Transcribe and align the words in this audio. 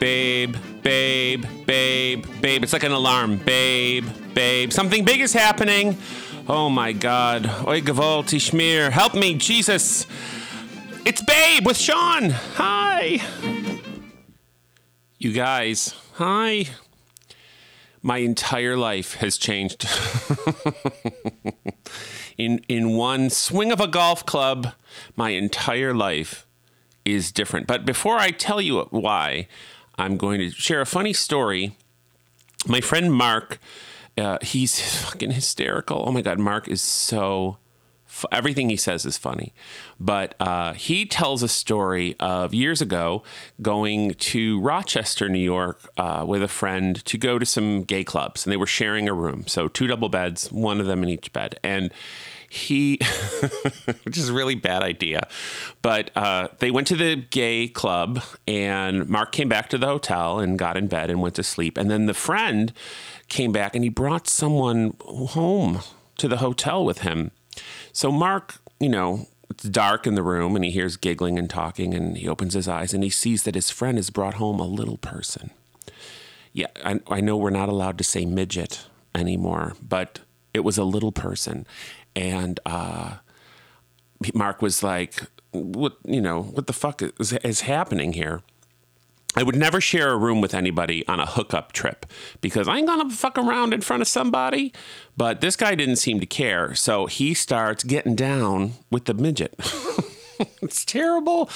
babe, 0.00 0.56
babe, 0.82 1.44
babe, 1.66 2.26
babe. 2.40 2.62
It's 2.64 2.72
like 2.72 2.82
an 2.82 2.92
alarm. 2.92 3.36
Babe, 3.36 4.06
babe. 4.34 4.72
Something 4.72 5.04
big 5.04 5.20
is 5.20 5.32
happening. 5.32 5.96
Oh 6.48 6.68
my 6.68 6.92
God. 6.92 7.48
Oi, 7.68 7.80
gewalt, 7.82 8.32
ich 8.32 8.52
mir. 8.52 8.90
Help 8.90 9.14
me, 9.14 9.34
Jesus. 9.34 10.06
It's 11.04 11.22
Babe 11.22 11.66
with 11.66 11.76
Sean. 11.76 12.30
Hi. 12.30 13.20
You 15.18 15.32
guys, 15.32 15.94
hi. 16.14 16.66
My 18.02 18.18
entire 18.18 18.76
life 18.76 19.14
has 19.16 19.36
changed. 19.36 19.86
in 22.38 22.64
in 22.68 22.96
one 22.96 23.28
swing 23.28 23.70
of 23.70 23.80
a 23.80 23.86
golf 23.86 24.24
club, 24.24 24.72
my 25.14 25.30
entire 25.30 25.94
life 25.94 26.46
is 27.04 27.30
different. 27.32 27.66
But 27.66 27.84
before 27.84 28.18
I 28.18 28.30
tell 28.30 28.60
you 28.60 28.80
why, 28.90 29.46
I'm 30.00 30.16
going 30.16 30.38
to 30.38 30.50
share 30.50 30.80
a 30.80 30.86
funny 30.86 31.12
story. 31.12 31.76
My 32.66 32.80
friend 32.80 33.12
Mark, 33.12 33.58
uh, 34.16 34.38
he's 34.42 34.80
fucking 35.02 35.32
hysterical. 35.32 36.04
Oh 36.06 36.12
my 36.12 36.22
God, 36.22 36.38
Mark 36.38 36.68
is 36.68 36.80
so. 36.80 37.58
Everything 38.32 38.68
he 38.68 38.76
says 38.76 39.06
is 39.06 39.16
funny, 39.16 39.54
but 40.00 40.34
uh, 40.40 40.72
he 40.72 41.06
tells 41.06 41.44
a 41.44 41.48
story 41.48 42.16
of 42.18 42.52
years 42.52 42.82
ago 42.82 43.22
going 43.62 44.14
to 44.14 44.60
Rochester, 44.60 45.28
New 45.28 45.38
York, 45.38 45.88
uh, 45.96 46.24
with 46.26 46.42
a 46.42 46.48
friend 46.48 47.04
to 47.04 47.16
go 47.16 47.38
to 47.38 47.46
some 47.46 47.84
gay 47.84 48.02
clubs, 48.02 48.44
and 48.44 48.52
they 48.52 48.56
were 48.56 48.66
sharing 48.66 49.08
a 49.08 49.14
room, 49.14 49.46
so 49.46 49.68
two 49.68 49.86
double 49.86 50.08
beds, 50.08 50.50
one 50.50 50.80
of 50.80 50.86
them 50.86 51.04
in 51.04 51.08
each 51.08 51.32
bed, 51.32 51.60
and 51.62 51.92
he, 52.52 52.98
which 54.02 54.18
is 54.18 54.28
a 54.28 54.32
really 54.32 54.56
bad 54.56 54.82
idea. 54.82 55.28
But 55.82 56.10
uh, 56.16 56.48
they 56.58 56.72
went 56.72 56.88
to 56.88 56.96
the 56.96 57.14
gay 57.14 57.68
club, 57.68 58.20
and 58.48 59.08
Mark 59.08 59.30
came 59.30 59.48
back 59.48 59.68
to 59.70 59.78
the 59.78 59.86
hotel 59.86 60.40
and 60.40 60.58
got 60.58 60.76
in 60.76 60.88
bed 60.88 61.10
and 61.10 61.20
went 61.20 61.36
to 61.36 61.44
sleep. 61.44 61.78
And 61.78 61.88
then 61.88 62.06
the 62.06 62.14
friend 62.14 62.72
came 63.28 63.52
back 63.52 63.76
and 63.76 63.84
he 63.84 63.88
brought 63.88 64.26
someone 64.26 64.96
home 65.00 65.78
to 66.18 66.26
the 66.26 66.38
hotel 66.38 66.84
with 66.84 66.98
him. 66.98 67.30
So 67.92 68.10
Mark, 68.10 68.56
you 68.80 68.88
know, 68.88 69.28
it's 69.48 69.62
dark 69.62 70.04
in 70.04 70.16
the 70.16 70.22
room 70.22 70.56
and 70.56 70.64
he 70.64 70.72
hears 70.72 70.96
giggling 70.96 71.38
and 71.38 71.48
talking 71.48 71.94
and 71.94 72.18
he 72.18 72.28
opens 72.28 72.54
his 72.54 72.66
eyes 72.66 72.92
and 72.92 73.04
he 73.04 73.10
sees 73.10 73.44
that 73.44 73.54
his 73.54 73.70
friend 73.70 73.96
has 73.96 74.10
brought 74.10 74.34
home 74.34 74.58
a 74.58 74.66
little 74.66 74.98
person. 74.98 75.52
Yeah, 76.52 76.66
I, 76.84 77.00
I 77.08 77.20
know 77.20 77.36
we're 77.36 77.50
not 77.50 77.68
allowed 77.68 77.96
to 77.98 78.04
say 78.04 78.24
midget 78.24 78.86
anymore, 79.14 79.74
but 79.80 80.18
it 80.52 80.60
was 80.60 80.78
a 80.78 80.84
little 80.84 81.12
person. 81.12 81.66
And 82.16 82.60
uh, 82.66 83.16
Mark 84.34 84.62
was 84.62 84.82
like, 84.82 85.22
"What 85.52 85.96
you 86.04 86.20
know? 86.20 86.42
What 86.42 86.66
the 86.66 86.72
fuck 86.72 87.02
is, 87.02 87.32
is 87.32 87.62
happening 87.62 88.12
here?" 88.12 88.42
I 89.36 89.44
would 89.44 89.54
never 89.54 89.80
share 89.80 90.10
a 90.10 90.16
room 90.16 90.40
with 90.40 90.54
anybody 90.54 91.06
on 91.06 91.20
a 91.20 91.26
hookup 91.26 91.72
trip 91.72 92.04
because 92.40 92.66
I 92.66 92.78
ain't 92.78 92.88
gonna 92.88 93.10
fuck 93.10 93.38
around 93.38 93.72
in 93.72 93.80
front 93.80 94.02
of 94.02 94.08
somebody. 94.08 94.72
But 95.16 95.40
this 95.40 95.54
guy 95.54 95.76
didn't 95.76 95.96
seem 95.96 96.18
to 96.18 96.26
care, 96.26 96.74
so 96.74 97.06
he 97.06 97.32
starts 97.34 97.84
getting 97.84 98.16
down 98.16 98.72
with 98.90 99.04
the 99.04 99.14
midget. 99.14 99.54
it's 100.60 100.84
terrible. 100.84 101.48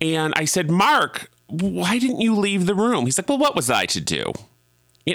And 0.00 0.34
I 0.36 0.44
said, 0.44 0.70
Mark, 0.70 1.30
why 1.48 1.98
didn't 1.98 2.20
you 2.20 2.34
leave 2.36 2.66
the 2.66 2.74
room? 2.74 3.06
He's 3.06 3.18
like, 3.18 3.28
Well, 3.28 3.38
what 3.38 3.56
was 3.56 3.70
I 3.70 3.86
to 3.86 4.00
do? 4.00 4.32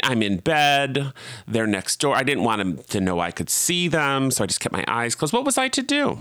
I'm 0.04 0.24
in 0.24 0.38
bed. 0.38 1.12
They're 1.48 1.68
next 1.68 1.98
door. 1.98 2.16
I 2.16 2.24
didn't 2.24 2.44
want 2.44 2.60
them 2.60 2.84
to 2.90 3.02
know 3.02 3.20
I 3.20 3.32
could 3.32 3.50
see 3.50 3.88
them, 3.88 4.32
so 4.32 4.44
I 4.44 4.48
just 4.48 4.60
kept 4.60 4.74
my 4.74 4.86
eyes 4.88 5.16
closed. 5.16 5.34
What 5.34 5.46
was 5.46 5.58
I 5.58 5.68
to 5.70 5.82
do? 5.82 6.20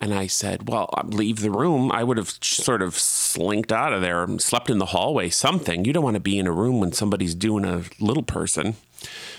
And 0.00 0.14
I 0.14 0.26
said, 0.26 0.68
Well, 0.68 0.88
I'd 0.94 1.12
leave 1.12 1.40
the 1.40 1.50
room. 1.50 1.92
I 1.92 2.02
would 2.02 2.16
have 2.16 2.30
sort 2.42 2.82
of 2.82 2.98
slinked 2.98 3.70
out 3.70 3.92
of 3.92 4.00
there, 4.00 4.26
slept 4.38 4.70
in 4.70 4.78
the 4.78 4.86
hallway, 4.86 5.28
something. 5.28 5.84
You 5.84 5.92
don't 5.92 6.02
want 6.02 6.14
to 6.14 6.20
be 6.20 6.38
in 6.38 6.46
a 6.46 6.52
room 6.52 6.80
when 6.80 6.92
somebody's 6.92 7.34
doing 7.34 7.64
a 7.64 7.84
little 8.00 8.22
person. 8.22 8.76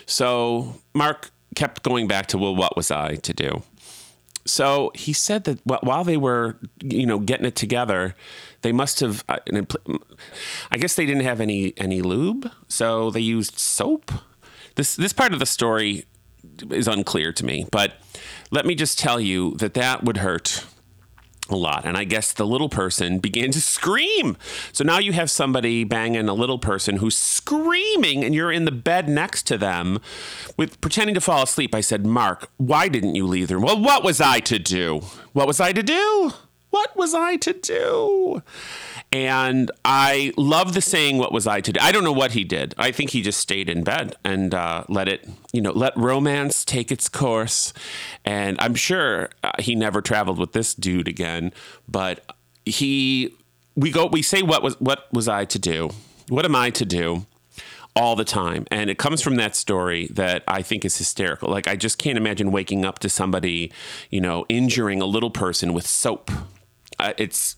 So 0.06 0.76
Mark 0.94 1.32
kept 1.56 1.84
going 1.84 2.08
back 2.08 2.28
to, 2.28 2.38
Well, 2.38 2.56
what 2.56 2.78
was 2.78 2.92
I 2.92 3.16
to 3.16 3.34
do? 3.34 3.64
So 4.46 4.92
he 4.96 5.14
said 5.14 5.44
that 5.46 5.60
while 5.66 6.04
they 6.04 6.18
were, 6.18 6.58
you 6.82 7.06
know, 7.06 7.20
getting 7.20 7.46
it 7.46 7.56
together, 7.56 8.16
they 8.62 8.72
must 8.72 9.00
have. 9.00 9.24
uh, 9.28 9.38
I 10.72 10.78
guess 10.78 10.96
they 10.96 11.06
didn't 11.06 11.24
have 11.24 11.42
any 11.42 11.74
any 11.78 12.02
lube, 12.02 12.52
so 12.68 13.12
they 13.12 13.20
used 13.20 13.58
soap. 13.60 14.12
This 14.76 14.96
this 14.96 15.14
part 15.14 15.34
of 15.34 15.40
the 15.40 15.46
story 15.46 16.06
is 16.70 16.88
unclear 16.88 17.32
to 17.34 17.46
me, 17.46 17.68
but 17.72 17.94
let 18.52 18.66
me 18.66 18.76
just 18.76 19.00
tell 19.00 19.20
you 19.20 19.56
that 19.58 19.74
that 19.74 20.04
would 20.04 20.18
hurt 20.18 20.66
a 21.50 21.56
lot. 21.56 21.86
And 21.86 21.98
I 21.98 22.04
guess 22.04 22.32
the 22.32 22.46
little 22.46 22.70
person 22.70 23.20
began 23.20 23.52
to 23.52 23.62
scream. 23.62 24.38
So 24.72 24.84
now 24.84 25.00
you 25.00 25.12
have 25.14 25.30
somebody 25.30 25.84
banging 25.84 26.30
a 26.30 26.34
little 26.34 26.60
person 26.60 26.98
who's 26.98 27.18
screaming, 27.18 28.24
and 28.24 28.34
you're 28.34 28.52
in 28.52 28.66
the 28.66 28.72
bed 28.72 29.10
next 29.10 29.44
to 29.48 29.58
them 29.58 30.00
with 30.58 30.80
pretending 30.82 31.16
to 31.16 31.22
fall 31.22 31.44
asleep. 31.44 31.76
I 31.76 31.82
said, 31.82 32.06
Mark, 32.06 32.50
why 32.58 32.88
didn't 32.88 33.16
you 33.16 33.28
leave 33.28 33.48
the 33.48 33.56
room? 33.56 33.64
Well, 33.64 33.82
what 33.82 34.04
was 34.04 34.22
I 34.22 34.40
to 34.42 34.60
do? 34.60 35.02
What 35.34 35.48
was 35.48 35.60
I 35.60 35.74
to 35.74 35.84
do? 35.84 36.32
What 36.72 36.96
was 36.96 37.14
I 37.14 37.36
to 37.38 37.54
do? 37.54 38.42
And 39.12 39.70
I 39.84 40.32
love 40.38 40.74
the 40.74 40.82
saying, 40.82 41.18
What 41.18 41.34
was 41.34 41.46
I 41.46 41.62
to 41.62 41.74
do? 41.74 41.80
I 41.82 41.92
don't 41.92 42.04
know 42.04 42.14
what 42.14 42.32
he 42.32 42.44
did. 42.44 42.74
I 42.78 42.92
think 42.92 43.12
he 43.12 43.22
just 43.22 43.40
stayed 43.40 43.70
in 43.70 43.84
bed 43.84 44.16
and 44.24 44.54
uh, 44.56 44.86
let 44.88 45.08
it, 45.10 45.28
you 45.52 45.62
know, 45.62 45.72
let 45.72 45.96
romance 45.98 46.64
take 46.64 46.92
its 46.92 47.10
course. 47.10 47.74
And 48.24 48.60
I'm 48.60 48.76
sure 48.76 49.30
uh, 49.44 49.52
he 49.60 49.76
never 49.76 50.02
traveled 50.02 50.40
with 50.40 50.54
this 50.54 50.74
dude 50.74 51.10
again, 51.10 51.52
but 51.90 52.26
he, 52.66 53.34
we 53.76 53.92
go, 53.92 54.06
we 54.06 54.22
say, 54.22 54.42
What 54.42 54.64
was, 54.64 54.80
what 54.80 55.12
was 55.12 55.28
I 55.28 55.44
to 55.46 55.60
do? 55.60 55.92
What 56.30 56.46
am 56.46 56.56
I 56.56 56.70
to 56.72 56.86
do? 56.86 57.26
all 57.94 58.16
the 58.16 58.24
time. 58.24 58.66
And 58.72 58.90
it 58.90 58.98
comes 58.98 59.22
from 59.22 59.36
that 59.36 59.56
story 59.56 60.08
that 60.12 60.44
I 60.48 60.62
think 60.62 60.86
is 60.86 60.98
hysterical. 60.98 61.50
Like, 61.50 61.68
I 61.68 61.76
just 61.76 61.98
can't 61.98 62.18
imagine 62.18 62.52
waking 62.52 62.86
up 62.86 63.00
to 63.00 63.10
somebody, 63.10 63.72
you 64.10 64.22
know, 64.22 64.46
injuring 64.48 65.02
a 65.02 65.06
little 65.06 65.30
person 65.30 65.74
with 65.74 65.86
soap. 65.86 66.32
Uh, 67.02 67.14
it's 67.18 67.56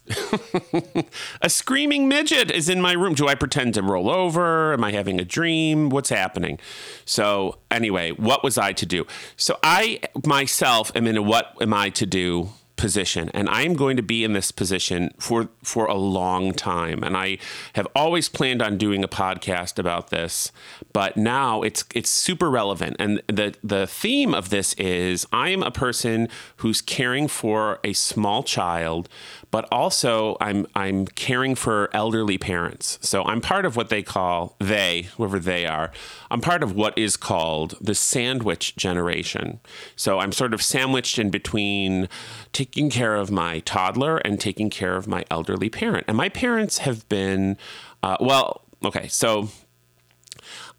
a 1.42 1.50
screaming 1.50 2.08
midget 2.08 2.50
is 2.50 2.70
in 2.70 2.82
my 2.82 2.94
room. 2.94 3.14
Do 3.14 3.28
I 3.28 3.36
pretend 3.36 3.74
to 3.74 3.84
roll 3.84 4.10
over? 4.10 4.72
Am 4.72 4.84
I 4.84 4.94
having 4.94 5.20
a 5.20 5.26
dream? 5.26 5.90
What's 5.90 6.10
happening? 6.10 6.60
So, 7.04 7.60
anyway, 7.70 8.12
what 8.12 8.42
was 8.42 8.58
I 8.58 8.72
to 8.72 8.86
do? 8.86 9.06
So, 9.36 9.60
I 9.62 10.00
myself 10.26 10.94
am 10.96 11.08
in 11.08 11.18
a 11.18 11.22
what 11.22 11.54
am 11.62 11.74
I 11.74 11.90
to 11.90 12.06
do 12.06 12.50
position. 12.84 13.32
And 13.34 13.48
I 13.48 13.62
am 13.62 13.76
going 13.76 13.96
to 13.96 14.04
be 14.04 14.26
in 14.26 14.34
this 14.34 14.52
position 14.52 15.14
for 15.18 15.48
for 15.64 15.86
a 15.86 15.94
long 15.94 16.52
time. 16.52 17.02
And 17.02 17.16
I 17.16 17.38
have 17.76 17.88
always 17.96 18.28
planned 18.28 18.62
on 18.62 18.78
doing 18.78 19.06
a 19.06 19.08
podcast 19.08 19.80
about 19.80 20.10
this 20.10 20.52
but 20.94 21.18
now 21.18 21.64
it's 21.64 21.84
it's 21.94 22.10
super 22.10 22.50
relevant. 22.50 22.96
And 23.00 23.22
the 23.28 23.56
the 23.64 23.88
theme 23.88 24.34
of 24.34 24.50
this 24.50 24.74
is 24.76 25.26
I'm 25.34 25.64
a 25.64 25.72
person 25.72 26.30
who's 26.58 26.82
caring 26.82 27.28
for 27.28 27.80
a 27.84 27.94
small 27.94 28.44
child 28.44 29.10
but 29.54 29.68
also 29.72 30.36
I'm 30.42 30.66
I'm 30.74 31.06
caring 31.06 31.54
for 31.54 31.90
elderly 31.94 32.40
parents 32.40 32.98
so 33.02 33.24
I'm 33.24 33.40
part 33.40 33.66
of 33.66 33.76
what 33.76 33.90
they 33.90 34.02
call 34.02 34.56
they 34.60 35.04
whoever 35.16 35.38
they 35.38 35.68
are 35.68 35.92
I'm 36.32 36.42
part 36.42 36.64
of 36.64 36.76
what 36.76 36.98
is 36.98 37.16
called 37.16 37.76
the 37.80 37.94
sandwich 37.94 38.76
generation 38.76 39.60
so 39.96 40.18
I'm 40.18 40.32
sort 40.32 40.56
of 40.56 40.62
sandwiched 40.62 41.20
in 41.20 41.30
between 41.30 42.10
taking 42.52 42.90
care 42.90 43.16
of 43.16 43.30
my 43.30 43.60
toddler 43.60 44.18
and 44.18 44.40
taking 44.40 44.70
care 44.70 44.96
of 44.96 45.08
my 45.08 45.26
elderly 45.30 45.70
parent. 45.70 46.06
And 46.08 46.18
my 46.18 46.30
parents 46.30 46.80
have 46.80 47.08
been, 47.10 47.58
uh, 48.02 48.18
well, 48.20 48.62
okay, 48.84 49.08
so 49.08 49.50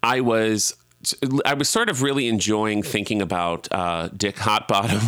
I 0.03 0.21
was. 0.21 0.75
I 1.45 1.53
was 1.53 1.69
sort 1.69 1.89
of 1.89 2.01
really 2.01 2.27
enjoying 2.27 2.83
thinking 2.83 3.21
about 3.21 3.67
uh, 3.71 4.09
Dick 4.15 4.37
Hotbottom, 4.37 5.01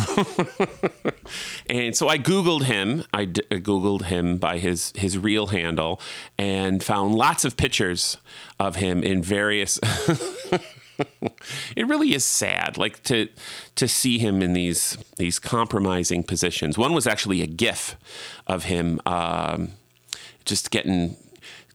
and 1.70 1.96
so 1.96 2.08
I 2.08 2.18
Googled 2.18 2.64
him. 2.64 3.04
I 3.12 3.24
d- 3.24 3.42
I 3.50 3.56
Googled 3.56 4.06
him 4.06 4.38
by 4.38 4.58
his 4.58 4.92
his 4.96 5.18
real 5.18 5.48
handle, 5.48 6.00
and 6.36 6.82
found 6.82 7.14
lots 7.14 7.44
of 7.44 7.56
pictures 7.56 8.18
of 8.58 8.76
him 8.76 9.02
in 9.02 9.22
various 9.22 9.78
it 11.76 11.86
really 11.86 12.12
is 12.12 12.24
sad 12.24 12.76
like 12.76 13.02
to 13.04 13.28
to 13.76 13.86
see 13.86 14.18
him 14.18 14.42
in 14.42 14.52
these 14.52 14.98
these 15.16 15.38
compromising 15.38 16.24
positions 16.24 16.76
one 16.76 16.92
was 16.92 17.06
actually 17.06 17.40
a 17.40 17.46
gif 17.46 17.96
of 18.48 18.64
him 18.64 19.00
um, 19.06 19.70
just 20.44 20.70
getting 20.70 21.16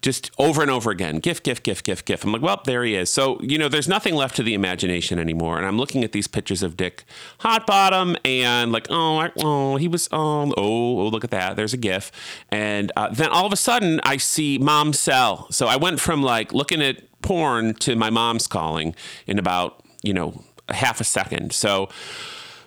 just 0.04 0.30
over 0.38 0.62
and 0.62 0.70
over 0.70 0.92
again 0.92 1.20
gif 1.20 1.42
gif 1.42 1.64
gif 1.64 1.82
gif 1.82 2.06
gif. 2.06 2.24
I'm 2.24 2.32
like 2.32 2.42
well 2.42 2.62
there 2.66 2.84
he 2.84 2.96
is. 2.96 3.12
So 3.12 3.40
you 3.42 3.58
know 3.58 3.70
there's 3.70 3.88
nothing 3.88 4.14
left 4.14 4.36
to 4.36 4.44
the 4.44 4.54
imagination 4.54 5.18
anymore. 5.18 5.58
And 5.58 5.66
i'm 5.66 5.78
looking 5.78 6.04
at 6.04 6.12
these 6.12 6.28
pictures 6.28 6.62
of 6.62 6.78
dick 6.78 7.06
hot 7.40 7.66
bottom 7.66 8.16
and 8.24 8.72
like 8.72 8.88
oh 8.92 9.18
I, 9.18 9.32
oh 9.38 9.78
he 9.78 9.88
was 9.88 10.08
oh, 10.12 10.54
oh 10.56 11.00
oh 11.00 11.08
look 11.08 11.24
at 11.24 11.32
that. 11.32 11.56
There's 11.56 11.74
a 11.74 11.78
gif. 11.78 12.12
And 12.52 12.92
uh, 12.96 13.10
then 13.10 13.30
all 13.30 13.46
of 13.46 13.54
a 13.54 13.58
sudden 13.58 14.00
i 14.04 14.18
see 14.18 14.60
mom 14.60 14.94
cell. 14.94 15.48
So 15.50 15.68
i 15.68 15.78
went 15.78 16.00
from 16.00 16.22
like 16.22 16.54
looking 16.54 16.82
at 16.82 17.02
porn 17.22 17.74
to 17.76 17.96
my 17.96 18.12
mom's 18.12 18.46
calling 18.46 18.94
in 19.26 19.40
about 19.40 19.84
you 20.04 20.14
know 20.14 20.44
half 20.70 21.02
a 21.02 21.04
second. 21.04 21.54
So 21.54 21.90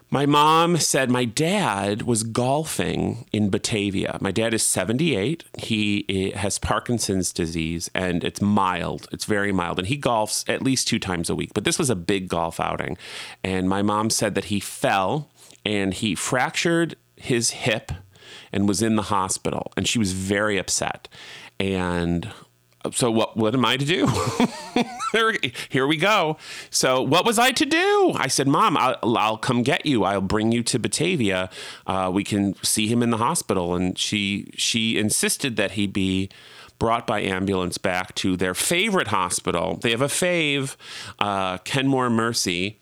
My 0.08 0.24
mom 0.24 0.76
said 0.76 1.10
my 1.10 1.24
dad 1.24 2.02
was 2.02 2.22
golfing 2.22 3.26
in 3.32 3.50
Batavia. 3.50 4.18
My 4.20 4.30
dad 4.30 4.54
is 4.54 4.64
78. 4.64 5.42
He 5.58 6.04
eh, 6.08 6.38
has 6.38 6.60
Parkinson's 6.60 7.32
disease 7.32 7.90
and 7.92 8.22
it's 8.22 8.40
mild. 8.40 9.08
It's 9.10 9.24
very 9.24 9.50
mild. 9.50 9.80
And 9.80 9.88
he 9.88 9.98
golfs 9.98 10.48
at 10.48 10.62
least 10.62 10.86
two 10.86 11.00
times 11.00 11.28
a 11.28 11.34
week. 11.34 11.50
But 11.54 11.64
this 11.64 11.78
was 11.78 11.90
a 11.90 11.96
big 11.96 12.28
golf 12.28 12.60
outing. 12.60 12.96
And 13.42 13.68
my 13.68 13.82
mom 13.82 14.10
said 14.10 14.36
that 14.36 14.44
he 14.44 14.60
fell 14.60 15.28
and 15.64 15.92
he 15.92 16.14
fractured 16.14 16.94
his 17.16 17.50
hip 17.50 17.90
and 18.52 18.68
was 18.68 18.82
in 18.82 18.94
the 18.94 19.02
hospital. 19.02 19.72
And 19.76 19.88
she 19.88 19.98
was 19.98 20.12
very 20.12 20.56
upset. 20.56 21.08
And 21.58 22.30
so 22.90 23.10
what 23.10 23.36
what 23.36 23.54
am 23.54 23.64
I 23.64 23.76
to 23.76 23.84
do? 23.84 24.06
Here 25.70 25.86
we 25.86 25.96
go. 25.96 26.36
So 26.70 27.02
what 27.02 27.24
was 27.24 27.38
I 27.38 27.52
to 27.52 27.64
do? 27.64 28.12
I 28.16 28.26
said, 28.26 28.46
Mom, 28.46 28.76
I'll, 28.76 28.96
I'll 29.16 29.38
come 29.38 29.62
get 29.62 29.86
you. 29.86 30.04
I'll 30.04 30.20
bring 30.20 30.52
you 30.52 30.62
to 30.64 30.78
Batavia. 30.78 31.48
Uh, 31.86 32.10
we 32.12 32.22
can 32.24 32.54
see 32.62 32.86
him 32.86 33.02
in 33.02 33.10
the 33.10 33.16
hospital. 33.16 33.74
And 33.74 33.98
she 33.98 34.50
she 34.56 34.98
insisted 34.98 35.56
that 35.56 35.72
he 35.72 35.86
be 35.86 36.28
brought 36.78 37.06
by 37.06 37.20
ambulance 37.22 37.78
back 37.78 38.14
to 38.16 38.36
their 38.36 38.54
favorite 38.54 39.08
hospital. 39.08 39.76
They 39.76 39.92
have 39.92 40.02
a 40.02 40.06
fave, 40.06 40.76
uh, 41.18 41.58
Kenmore 41.58 42.10
Mercy 42.10 42.78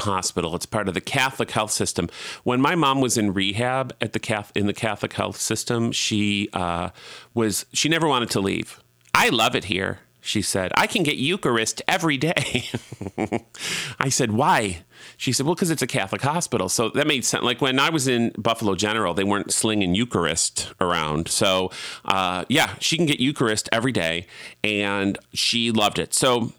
hospital. 0.00 0.54
It's 0.54 0.66
part 0.66 0.88
of 0.88 0.94
the 0.94 1.00
Catholic 1.00 1.50
health 1.50 1.72
system. 1.72 2.08
When 2.44 2.60
my 2.60 2.74
mom 2.74 3.00
was 3.00 3.18
in 3.18 3.34
rehab 3.34 3.94
at 4.00 4.12
the 4.12 4.20
Catholic, 4.20 4.56
in 4.56 4.66
the 4.66 4.72
Catholic 4.72 5.12
health 5.14 5.36
system, 5.38 5.92
she 5.92 6.48
uh, 6.52 6.90
was 7.34 7.66
she 7.72 7.88
never 7.88 8.06
wanted 8.06 8.30
to 8.30 8.40
leave. 8.40 8.80
I 9.14 9.28
love 9.30 9.54
it 9.54 9.64
here, 9.64 10.00
she 10.20 10.42
said. 10.42 10.72
I 10.76 10.86
can 10.86 11.02
get 11.02 11.16
Eucharist 11.16 11.82
every 11.88 12.16
day. 12.16 12.64
I 13.98 14.08
said, 14.08 14.32
Why? 14.32 14.84
She 15.16 15.32
said, 15.32 15.46
Well, 15.46 15.54
because 15.54 15.70
it's 15.70 15.82
a 15.82 15.86
Catholic 15.86 16.22
hospital. 16.22 16.68
So 16.68 16.90
that 16.90 17.06
made 17.06 17.24
sense. 17.24 17.42
Like 17.44 17.60
when 17.60 17.78
I 17.78 17.90
was 17.90 18.08
in 18.08 18.32
Buffalo 18.38 18.74
General, 18.74 19.14
they 19.14 19.24
weren't 19.24 19.52
slinging 19.52 19.94
Eucharist 19.94 20.72
around. 20.80 21.28
So, 21.28 21.70
uh, 22.04 22.44
yeah, 22.48 22.74
she 22.80 22.96
can 22.96 23.06
get 23.06 23.20
Eucharist 23.20 23.68
every 23.72 23.92
day. 23.92 24.26
And 24.62 25.18
she 25.32 25.70
loved 25.72 25.98
it. 25.98 26.14
So 26.14 26.52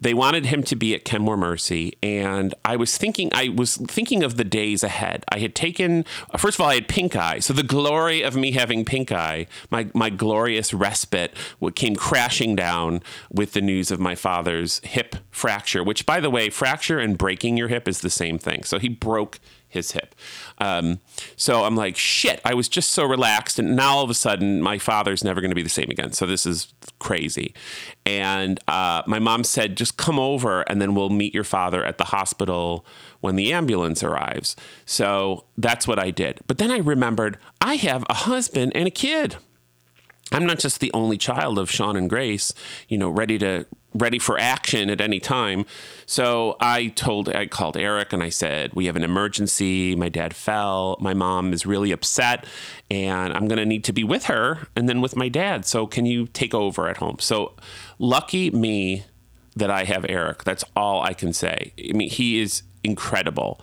they 0.00 0.14
wanted 0.14 0.46
him 0.46 0.62
to 0.64 0.76
be 0.76 0.94
at 0.94 1.04
Kenmore 1.04 1.36
Mercy, 1.36 1.96
and 2.02 2.54
I 2.64 2.76
was 2.76 2.96
thinking, 2.96 3.30
I 3.32 3.48
was 3.48 3.76
thinking 3.76 4.22
of 4.22 4.36
the 4.36 4.44
days 4.44 4.82
ahead. 4.82 5.24
I 5.28 5.38
had 5.38 5.54
taken, 5.54 6.04
first 6.38 6.56
of 6.56 6.62
all, 6.62 6.70
I 6.70 6.74
had 6.74 6.88
pink 6.88 7.16
eye, 7.16 7.40
so 7.40 7.52
the 7.52 7.62
glory 7.62 8.22
of 8.22 8.36
me 8.36 8.52
having 8.52 8.84
pink 8.84 9.12
eye, 9.12 9.46
my 9.70 9.88
my 9.94 10.10
glorious 10.10 10.72
respite, 10.72 11.34
came 11.74 11.96
crashing 11.96 12.56
down 12.56 13.02
with 13.30 13.52
the 13.52 13.60
news 13.60 13.90
of 13.90 14.00
my 14.00 14.14
father's 14.14 14.80
hip 14.80 15.16
fracture. 15.40 15.82
Which, 15.82 16.04
by 16.04 16.20
the 16.20 16.30
way, 16.30 16.50
fracture 16.50 16.98
and 16.98 17.16
breaking 17.16 17.56
your 17.56 17.68
hip 17.68 17.88
is 17.88 18.00
the 18.00 18.10
same 18.10 18.38
thing. 18.38 18.62
So 18.64 18.78
he 18.78 18.88
broke 18.88 19.40
his 19.70 19.92
hip. 19.92 20.14
Um, 20.58 20.98
so 21.36 21.64
I'm 21.64 21.76
like, 21.76 21.96
shit, 21.96 22.40
I 22.44 22.54
was 22.54 22.68
just 22.68 22.90
so 22.90 23.04
relaxed. 23.04 23.58
And 23.58 23.74
now 23.74 23.96
all 23.96 24.04
of 24.04 24.10
a 24.10 24.14
sudden, 24.14 24.60
my 24.60 24.78
father's 24.78 25.24
never 25.24 25.40
going 25.40 25.52
to 25.52 25.54
be 25.54 25.62
the 25.62 25.68
same 25.68 25.90
again. 25.90 26.12
So 26.12 26.26
this 26.26 26.44
is 26.44 26.74
crazy. 26.98 27.54
And 28.04 28.60
uh, 28.68 29.02
my 29.06 29.18
mom 29.18 29.44
said, 29.44 29.76
just 29.76 29.96
come 29.96 30.18
over 30.18 30.62
and 30.62 30.82
then 30.82 30.94
we'll 30.94 31.08
meet 31.08 31.32
your 31.32 31.44
father 31.44 31.84
at 31.84 31.98
the 31.98 32.04
hospital 32.04 32.84
when 33.20 33.36
the 33.36 33.52
ambulance 33.52 34.02
arrives. 34.02 34.56
So 34.84 35.44
that's 35.56 35.86
what 35.86 35.98
I 35.98 36.10
did. 36.10 36.40
But 36.46 36.58
then 36.58 36.70
I 36.70 36.78
remembered 36.78 37.38
I 37.60 37.76
have 37.76 38.04
a 38.10 38.14
husband 38.14 38.72
and 38.74 38.88
a 38.88 38.90
kid. 38.90 39.36
I'm 40.32 40.46
not 40.46 40.58
just 40.58 40.80
the 40.80 40.92
only 40.92 41.16
child 41.18 41.58
of 41.58 41.70
Sean 41.70 41.96
and 41.96 42.08
Grace, 42.08 42.52
you 42.88 42.98
know, 42.98 43.08
ready 43.08 43.38
to 43.38 43.66
ready 43.94 44.18
for 44.18 44.38
action 44.38 44.88
at 44.90 45.00
any 45.00 45.20
time. 45.20 45.66
So 46.06 46.56
I 46.60 46.88
told, 46.88 47.28
I 47.28 47.46
called 47.46 47.76
Eric 47.76 48.12
and 48.12 48.22
I 48.22 48.28
said, 48.28 48.72
We 48.74 48.86
have 48.86 48.96
an 48.96 49.04
emergency. 49.04 49.96
My 49.96 50.08
dad 50.08 50.34
fell. 50.34 50.96
My 51.00 51.14
mom 51.14 51.52
is 51.52 51.66
really 51.66 51.92
upset 51.92 52.46
and 52.90 53.32
I'm 53.32 53.48
going 53.48 53.58
to 53.58 53.66
need 53.66 53.84
to 53.84 53.92
be 53.92 54.04
with 54.04 54.24
her 54.24 54.68
and 54.76 54.88
then 54.88 55.00
with 55.00 55.16
my 55.16 55.28
dad. 55.28 55.64
So 55.64 55.86
can 55.86 56.06
you 56.06 56.26
take 56.26 56.54
over 56.54 56.88
at 56.88 56.98
home? 56.98 57.16
So 57.18 57.54
lucky 57.98 58.50
me 58.50 59.04
that 59.56 59.70
I 59.70 59.84
have 59.84 60.06
Eric. 60.08 60.44
That's 60.44 60.64
all 60.76 61.02
I 61.02 61.12
can 61.12 61.32
say. 61.32 61.72
I 61.78 61.92
mean, 61.92 62.10
he 62.10 62.40
is 62.40 62.62
incredible 62.84 63.60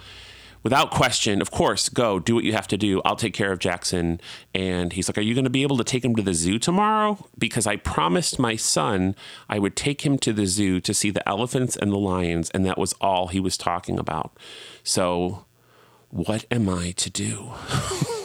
without 0.63 0.91
question, 0.91 1.41
of 1.41 1.51
course, 1.51 1.89
go 1.89 2.19
do 2.19 2.35
what 2.35 2.43
you 2.43 2.53
have 2.53 2.67
to 2.67 2.77
do. 2.77 3.01
I'll 3.05 3.15
take 3.15 3.33
care 3.33 3.51
of 3.51 3.59
Jackson. 3.59 4.19
And 4.53 4.93
he's 4.93 5.09
like, 5.09 5.17
Are 5.17 5.21
you 5.21 5.33
going 5.33 5.43
to 5.43 5.49
be 5.49 5.63
able 5.63 5.77
to 5.77 5.83
take 5.83 6.03
him 6.03 6.15
to 6.15 6.21
the 6.21 6.33
zoo 6.33 6.59
tomorrow? 6.59 7.25
Because 7.37 7.67
I 7.67 7.75
promised 7.75 8.39
my 8.39 8.55
son 8.55 9.15
I 9.49 9.59
would 9.59 9.75
take 9.75 10.05
him 10.05 10.17
to 10.19 10.33
the 10.33 10.45
zoo 10.45 10.79
to 10.81 10.93
see 10.93 11.09
the 11.09 11.27
elephants 11.27 11.75
and 11.75 11.91
the 11.91 11.97
lions. 11.97 12.49
And 12.51 12.65
that 12.65 12.77
was 12.77 12.93
all 13.01 13.27
he 13.27 13.39
was 13.39 13.57
talking 13.57 13.99
about. 13.99 14.37
So, 14.83 15.45
what 16.09 16.45
am 16.49 16.69
I 16.69 16.91
to 16.91 17.09
do? 17.09 17.51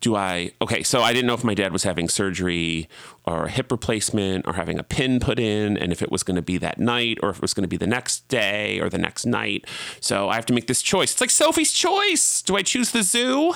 do 0.00 0.16
I, 0.16 0.52
okay, 0.60 0.82
so 0.82 1.02
I 1.02 1.12
didn't 1.12 1.26
know 1.26 1.34
if 1.34 1.44
my 1.44 1.54
dad 1.54 1.72
was 1.72 1.84
having 1.84 2.08
surgery 2.08 2.88
or 3.24 3.44
a 3.44 3.50
hip 3.50 3.70
replacement 3.70 4.46
or 4.46 4.54
having 4.54 4.78
a 4.78 4.82
pin 4.82 5.20
put 5.20 5.38
in 5.38 5.76
and 5.76 5.92
if 5.92 6.02
it 6.02 6.10
was 6.10 6.22
going 6.22 6.36
to 6.36 6.42
be 6.42 6.58
that 6.58 6.78
night 6.78 7.18
or 7.22 7.30
if 7.30 7.36
it 7.36 7.42
was 7.42 7.54
going 7.54 7.62
to 7.62 7.68
be 7.68 7.76
the 7.76 7.86
next 7.86 8.26
day 8.28 8.80
or 8.80 8.88
the 8.88 8.98
next 8.98 9.26
night. 9.26 9.64
So 10.00 10.28
I 10.28 10.36
have 10.36 10.46
to 10.46 10.54
make 10.54 10.66
this 10.66 10.82
choice. 10.82 11.12
It's 11.12 11.20
like 11.20 11.30
Sophie's 11.30 11.72
choice. 11.72 12.42
Do 12.42 12.56
I 12.56 12.62
choose 12.62 12.90
the 12.90 13.02
zoo 13.02 13.54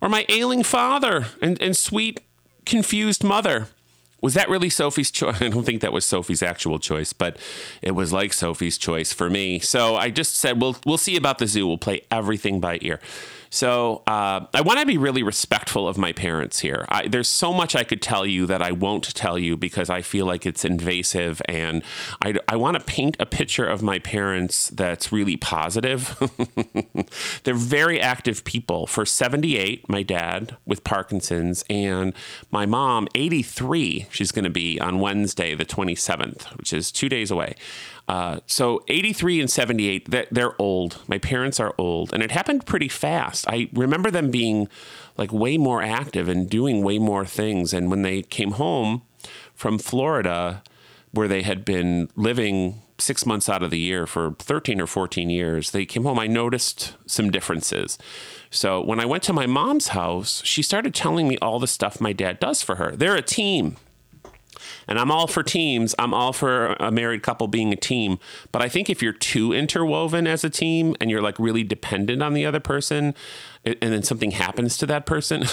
or 0.00 0.08
my 0.08 0.26
ailing 0.28 0.62
father 0.62 1.26
and, 1.40 1.60
and 1.62 1.76
sweet, 1.76 2.20
confused 2.66 3.24
mother? 3.24 3.68
Was 4.24 4.32
that 4.32 4.48
really 4.48 4.70
Sophie's 4.70 5.10
choice? 5.10 5.36
I 5.42 5.48
don't 5.50 5.64
think 5.64 5.82
that 5.82 5.92
was 5.92 6.06
Sophie's 6.06 6.42
actual 6.42 6.78
choice, 6.78 7.12
but 7.12 7.38
it 7.82 7.90
was 7.90 8.10
like 8.10 8.32
Sophie's 8.32 8.78
choice 8.78 9.12
for 9.12 9.28
me. 9.28 9.58
So 9.58 9.96
I 9.96 10.08
just 10.08 10.36
said, 10.36 10.62
"We'll 10.62 10.78
we'll 10.86 10.96
see 10.96 11.14
about 11.16 11.36
the 11.36 11.46
zoo. 11.46 11.66
We'll 11.66 11.76
play 11.76 12.00
everything 12.10 12.58
by 12.58 12.78
ear." 12.80 13.00
So 13.54 14.02
uh, 14.08 14.46
I 14.52 14.62
want 14.62 14.80
to 14.80 14.86
be 14.86 14.98
really 14.98 15.22
respectful 15.22 15.86
of 15.86 15.96
my 15.96 16.12
parents 16.12 16.58
here. 16.58 16.86
I, 16.88 17.06
there's 17.06 17.28
so 17.28 17.52
much 17.52 17.76
I 17.76 17.84
could 17.84 18.02
tell 18.02 18.26
you 18.26 18.46
that 18.46 18.60
I 18.60 18.72
won't 18.72 19.14
tell 19.14 19.38
you 19.38 19.56
because 19.56 19.88
I 19.88 20.02
feel 20.02 20.26
like 20.26 20.44
it's 20.44 20.64
invasive, 20.64 21.40
and 21.48 21.84
I, 22.20 22.34
I 22.48 22.56
want 22.56 22.76
to 22.80 22.84
paint 22.84 23.16
a 23.20 23.26
picture 23.26 23.64
of 23.64 23.80
my 23.80 24.00
parents 24.00 24.70
that's 24.70 25.12
really 25.12 25.36
positive. 25.36 26.18
They're 27.44 27.54
very 27.54 28.00
active 28.00 28.42
people. 28.42 28.88
For 28.88 29.06
78, 29.06 29.88
my 29.88 30.02
dad 30.02 30.56
with 30.66 30.82
Parkinson's, 30.82 31.64
and 31.70 32.12
my 32.50 32.66
mom, 32.66 33.06
83, 33.14 34.08
she's 34.10 34.32
going 34.32 34.46
to 34.46 34.50
be 34.50 34.80
on 34.80 34.98
Wednesday, 34.98 35.54
the 35.54 35.64
27th, 35.64 36.56
which 36.56 36.72
is 36.72 36.90
two 36.90 37.08
days 37.08 37.30
away. 37.30 37.54
Uh, 38.06 38.40
so 38.46 38.82
83 38.88 39.40
and 39.40 39.50
78, 39.50 40.10
they're, 40.10 40.26
they're 40.30 40.60
old. 40.60 41.00
My 41.08 41.18
parents 41.18 41.58
are 41.58 41.74
old, 41.78 42.12
and 42.12 42.22
it 42.22 42.30
happened 42.30 42.66
pretty 42.66 42.88
fast. 42.88 43.46
I 43.48 43.68
remember 43.72 44.10
them 44.10 44.30
being 44.30 44.68
like 45.16 45.32
way 45.32 45.56
more 45.56 45.82
active 45.82 46.28
and 46.28 46.48
doing 46.48 46.82
way 46.82 46.98
more 46.98 47.24
things. 47.24 47.72
And 47.72 47.90
when 47.90 48.02
they 48.02 48.22
came 48.22 48.52
home 48.52 49.02
from 49.54 49.78
Florida, 49.78 50.62
where 51.12 51.28
they 51.28 51.42
had 51.42 51.64
been 51.64 52.10
living 52.16 52.82
six 52.98 53.26
months 53.26 53.48
out 53.48 53.62
of 53.62 53.70
the 53.70 53.78
year 53.78 54.06
for 54.06 54.34
13 54.38 54.80
or 54.80 54.86
14 54.86 55.30
years, 55.30 55.70
they 55.70 55.86
came 55.86 56.04
home. 56.04 56.18
I 56.18 56.26
noticed 56.26 56.94
some 57.06 57.30
differences. 57.30 57.98
So 58.50 58.80
when 58.82 59.00
I 59.00 59.06
went 59.06 59.22
to 59.24 59.32
my 59.32 59.46
mom's 59.46 59.88
house, 59.88 60.42
she 60.44 60.62
started 60.62 60.94
telling 60.94 61.26
me 61.26 61.38
all 61.38 61.58
the 61.58 61.66
stuff 61.66 62.00
my 62.00 62.12
dad 62.12 62.38
does 62.38 62.62
for 62.62 62.76
her. 62.76 62.94
They're 62.94 63.16
a 63.16 63.22
team. 63.22 63.76
And 64.86 64.98
I'm 64.98 65.10
all 65.10 65.26
for 65.26 65.42
teams. 65.42 65.94
I'm 65.98 66.14
all 66.14 66.32
for 66.32 66.74
a 66.74 66.90
married 66.90 67.22
couple 67.22 67.48
being 67.48 67.72
a 67.72 67.76
team. 67.76 68.18
But 68.52 68.62
I 68.62 68.68
think 68.68 68.90
if 68.90 69.02
you're 69.02 69.12
too 69.12 69.52
interwoven 69.52 70.26
as 70.26 70.44
a 70.44 70.50
team 70.50 70.96
and 71.00 71.10
you're 71.10 71.22
like 71.22 71.38
really 71.38 71.62
dependent 71.62 72.22
on 72.22 72.34
the 72.34 72.46
other 72.46 72.60
person, 72.60 73.14
and 73.64 73.78
then 73.80 74.02
something 74.02 74.32
happens 74.32 74.76
to 74.78 74.86
that 74.86 75.06
person, 75.06 75.44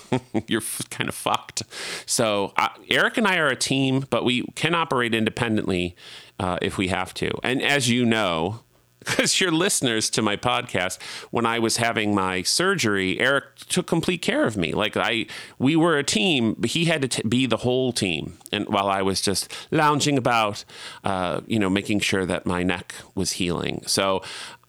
you're 0.46 0.62
kind 0.90 1.08
of 1.08 1.14
fucked. 1.14 1.62
So 2.06 2.52
uh, 2.56 2.68
Eric 2.90 3.18
and 3.18 3.26
I 3.26 3.36
are 3.36 3.48
a 3.48 3.56
team, 3.56 4.06
but 4.10 4.24
we 4.24 4.42
can 4.54 4.74
operate 4.74 5.14
independently 5.14 5.94
uh, 6.40 6.58
if 6.62 6.78
we 6.78 6.88
have 6.88 7.12
to. 7.14 7.30
And 7.42 7.62
as 7.62 7.90
you 7.90 8.06
know, 8.06 8.60
because 8.98 9.40
you're 9.40 9.52
listeners 9.52 10.10
to 10.10 10.22
my 10.22 10.36
podcast. 10.36 10.98
When 11.30 11.46
i 11.46 11.58
was 11.58 11.76
having 11.76 12.14
my 12.14 12.42
surgery 12.42 13.18
eric 13.20 13.44
took 13.68 13.86
complete 13.86 14.22
care 14.22 14.44
of 14.44 14.56
me. 14.56 14.72
Like 14.72 14.96
i 14.96 15.26
we 15.58 15.76
were 15.76 15.98
a 15.98 16.04
team. 16.04 16.54
But 16.58 16.70
he 16.70 16.86
had 16.86 17.02
to 17.02 17.08
t- 17.08 17.28
be 17.28 17.46
the 17.46 17.58
whole 17.58 17.92
team. 17.92 18.38
And 18.52 18.66
while 18.68 18.88
i 18.88 19.02
was 19.02 19.20
just 19.20 19.52
lounging 19.70 20.18
about 20.18 20.64
uh, 21.04 21.40
you 21.46 21.58
know 21.58 21.70
making 21.70 22.00
sure 22.00 22.26
that 22.26 22.46
my 22.46 22.62
neck 22.62 22.94
was 23.14 23.32
healing. 23.32 23.82
So 23.86 24.22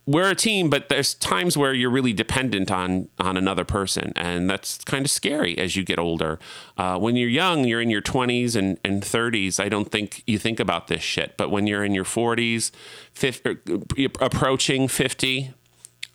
we're 0.09 0.31
a 0.31 0.35
team, 0.35 0.71
but 0.71 0.89
there's 0.89 1.13
times 1.13 1.55
where 1.55 1.71
you're 1.71 1.91
really 1.91 2.13
dependent 2.13 2.71
on 2.71 3.09
on 3.19 3.37
another 3.37 3.63
person, 3.63 4.11
and 4.15 4.49
that's 4.49 4.83
kind 4.83 5.05
of 5.05 5.11
scary 5.11 5.55
as 5.59 5.75
you 5.75 5.83
get 5.83 5.99
older. 5.99 6.39
Uh, 6.79 6.97
when 6.97 7.15
you're 7.15 7.29
young, 7.29 7.65
you're 7.65 7.79
in 7.79 7.91
your 7.91 8.01
20s 8.01 8.55
and, 8.55 8.79
and 8.83 9.03
30s. 9.03 9.63
I 9.63 9.69
don't 9.69 9.91
think 9.91 10.23
you 10.25 10.39
think 10.39 10.59
about 10.59 10.87
this 10.87 11.03
shit, 11.03 11.37
but 11.37 11.51
when 11.51 11.67
you're 11.67 11.83
in 11.83 11.93
your 11.93 12.05
40s, 12.05 12.71
50, 13.13 13.49
er, 13.49 14.09
approaching 14.19 14.87
50, 14.87 15.53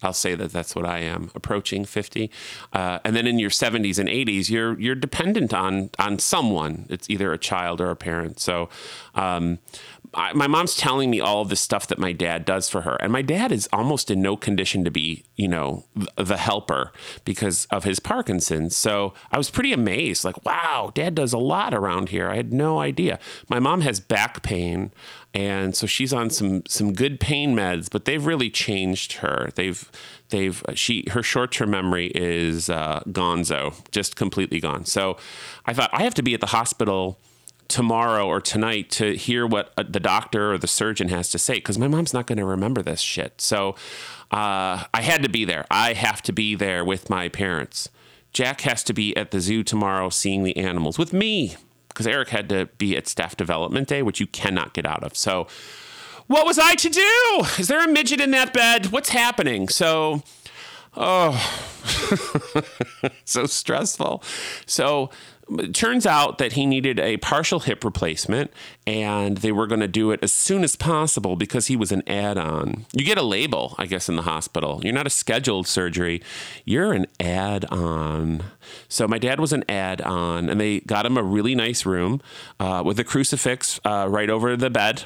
I'll 0.02 0.12
say 0.12 0.34
that 0.34 0.52
that's 0.52 0.74
what 0.74 0.84
I 0.84 0.98
am, 0.98 1.30
approaching 1.34 1.84
50. 1.84 2.30
Uh, 2.72 2.98
and 3.04 3.14
then 3.14 3.26
in 3.26 3.38
your 3.38 3.50
70s 3.50 3.98
and 3.98 4.08
80s, 4.08 4.50
you're 4.50 4.78
you're 4.78 4.94
dependent 4.94 5.54
on 5.54 5.90
on 5.98 6.18
someone. 6.18 6.86
It's 6.90 7.08
either 7.08 7.32
a 7.32 7.38
child 7.38 7.80
or 7.80 7.90
a 7.90 7.96
parent. 7.96 8.38
So 8.40 8.68
um, 9.14 9.60
I, 10.14 10.32
my 10.32 10.46
mom's 10.46 10.74
telling 10.74 11.10
me 11.10 11.20
all 11.20 11.42
of 11.42 11.48
the 11.48 11.56
stuff 11.56 11.86
that 11.88 11.98
my 11.98 12.12
dad 12.12 12.44
does 12.44 12.68
for 12.68 12.82
her, 12.82 12.96
and 12.96 13.12
my 13.12 13.22
dad 13.22 13.52
is 13.52 13.68
almost 13.72 14.10
in 14.10 14.22
no 14.22 14.36
condition 14.36 14.84
to 14.84 14.90
be, 14.90 15.24
you 15.36 15.48
know, 15.48 15.84
the 16.16 16.36
helper 16.36 16.92
because 17.24 17.66
of 17.66 17.84
his 17.84 18.00
Parkinson's. 18.00 18.76
So 18.76 19.14
I 19.30 19.38
was 19.38 19.50
pretty 19.50 19.72
amazed, 19.72 20.24
like, 20.24 20.44
wow, 20.44 20.90
dad 20.94 21.14
does 21.14 21.32
a 21.32 21.38
lot 21.38 21.74
around 21.74 22.10
here. 22.10 22.28
I 22.28 22.36
had 22.36 22.52
no 22.52 22.80
idea. 22.80 23.18
My 23.48 23.58
mom 23.58 23.80
has 23.82 24.00
back 24.00 24.42
pain, 24.42 24.92
and 25.32 25.74
so 25.74 25.86
she's 25.86 26.12
on 26.12 26.30
some 26.30 26.62
some 26.68 26.92
good 26.92 27.18
pain 27.18 27.54
meds, 27.54 27.88
but 27.90 28.04
they've 28.04 28.24
really 28.24 28.50
changed 28.50 29.14
her. 29.14 29.50
They've 29.54 29.90
they've 30.30 30.62
she 30.74 31.04
her 31.10 31.22
short 31.22 31.52
term 31.52 31.70
memory 31.70 32.12
is 32.14 32.70
uh, 32.70 33.00
gonzo, 33.08 33.74
just 33.90 34.16
completely 34.16 34.60
gone. 34.60 34.84
So 34.84 35.16
I 35.66 35.72
thought 35.72 35.90
I 35.92 36.02
have 36.04 36.14
to 36.14 36.22
be 36.22 36.34
at 36.34 36.40
the 36.40 36.46
hospital 36.46 37.18
tomorrow 37.68 38.26
or 38.26 38.40
tonight 38.40 38.90
to 38.90 39.16
hear 39.16 39.46
what 39.46 39.72
uh, 39.76 39.84
the 39.88 40.00
doctor 40.00 40.52
or 40.52 40.58
the 40.58 40.66
surgeon 40.66 41.08
has 41.08 41.30
to 41.30 41.38
say 41.38 41.54
because 41.54 41.78
my 41.78 41.88
mom's 41.88 42.12
not 42.12 42.26
going 42.26 42.38
to 42.38 42.44
remember 42.44 42.82
this 42.82 43.00
shit. 43.00 43.40
So 43.40 43.70
uh, 44.30 44.84
I 44.92 45.00
had 45.02 45.22
to 45.22 45.28
be 45.28 45.44
there. 45.44 45.66
I 45.70 45.92
have 45.92 46.22
to 46.22 46.32
be 46.32 46.54
there 46.54 46.84
with 46.84 47.08
my 47.10 47.28
parents. 47.28 47.88
Jack 48.32 48.62
has 48.62 48.82
to 48.84 48.92
be 48.92 49.16
at 49.16 49.30
the 49.30 49.40
zoo 49.40 49.62
tomorrow 49.62 50.08
seeing 50.10 50.42
the 50.42 50.56
animals 50.56 50.98
with 50.98 51.12
me 51.12 51.56
because 51.88 52.06
Eric 52.06 52.30
had 52.30 52.48
to 52.48 52.66
be 52.78 52.96
at 52.96 53.06
staff 53.06 53.36
development 53.36 53.86
day, 53.86 54.02
which 54.02 54.18
you 54.18 54.26
cannot 54.26 54.74
get 54.74 54.84
out 54.84 55.04
of. 55.04 55.16
So, 55.16 55.46
what 56.26 56.44
was 56.44 56.58
I 56.58 56.74
to 56.74 56.88
do? 56.88 57.46
Is 57.58 57.68
there 57.68 57.84
a 57.84 57.88
midget 57.88 58.20
in 58.20 58.32
that 58.32 58.52
bed? 58.52 58.86
What's 58.86 59.10
happening? 59.10 59.68
So, 59.68 60.22
oh, 60.96 61.32
so 63.24 63.46
stressful. 63.46 64.24
So, 64.66 65.10
it 65.50 65.74
turns 65.74 66.06
out 66.06 66.38
that 66.38 66.52
he 66.52 66.66
needed 66.66 66.98
a 66.98 67.16
partial 67.18 67.60
hip 67.60 67.84
replacement 67.84 68.50
and 68.86 69.38
they 69.38 69.52
were 69.52 69.66
going 69.66 69.80
to 69.80 69.88
do 69.88 70.10
it 70.10 70.20
as 70.22 70.32
soon 70.32 70.64
as 70.64 70.76
possible 70.76 71.36
because 71.36 71.66
he 71.66 71.76
was 71.76 71.92
an 71.92 72.02
add 72.08 72.38
on. 72.38 72.86
You 72.92 73.04
get 73.04 73.18
a 73.18 73.22
label, 73.22 73.74
I 73.78 73.86
guess, 73.86 74.08
in 74.08 74.16
the 74.16 74.22
hospital. 74.22 74.80
You're 74.82 74.94
not 74.94 75.06
a 75.06 75.10
scheduled 75.10 75.66
surgery, 75.66 76.22
you're 76.64 76.92
an 76.92 77.06
add 77.20 77.64
on. 77.66 78.44
So 78.88 79.06
my 79.06 79.18
dad 79.18 79.40
was 79.40 79.52
an 79.52 79.64
add 79.68 80.00
on 80.00 80.48
and 80.48 80.60
they 80.60 80.80
got 80.80 81.06
him 81.06 81.16
a 81.16 81.22
really 81.22 81.54
nice 81.54 81.84
room 81.84 82.20
uh, 82.58 82.82
with 82.84 82.98
a 82.98 83.04
crucifix 83.04 83.80
uh, 83.84 84.06
right 84.08 84.30
over 84.30 84.56
the 84.56 84.70
bed 84.70 85.04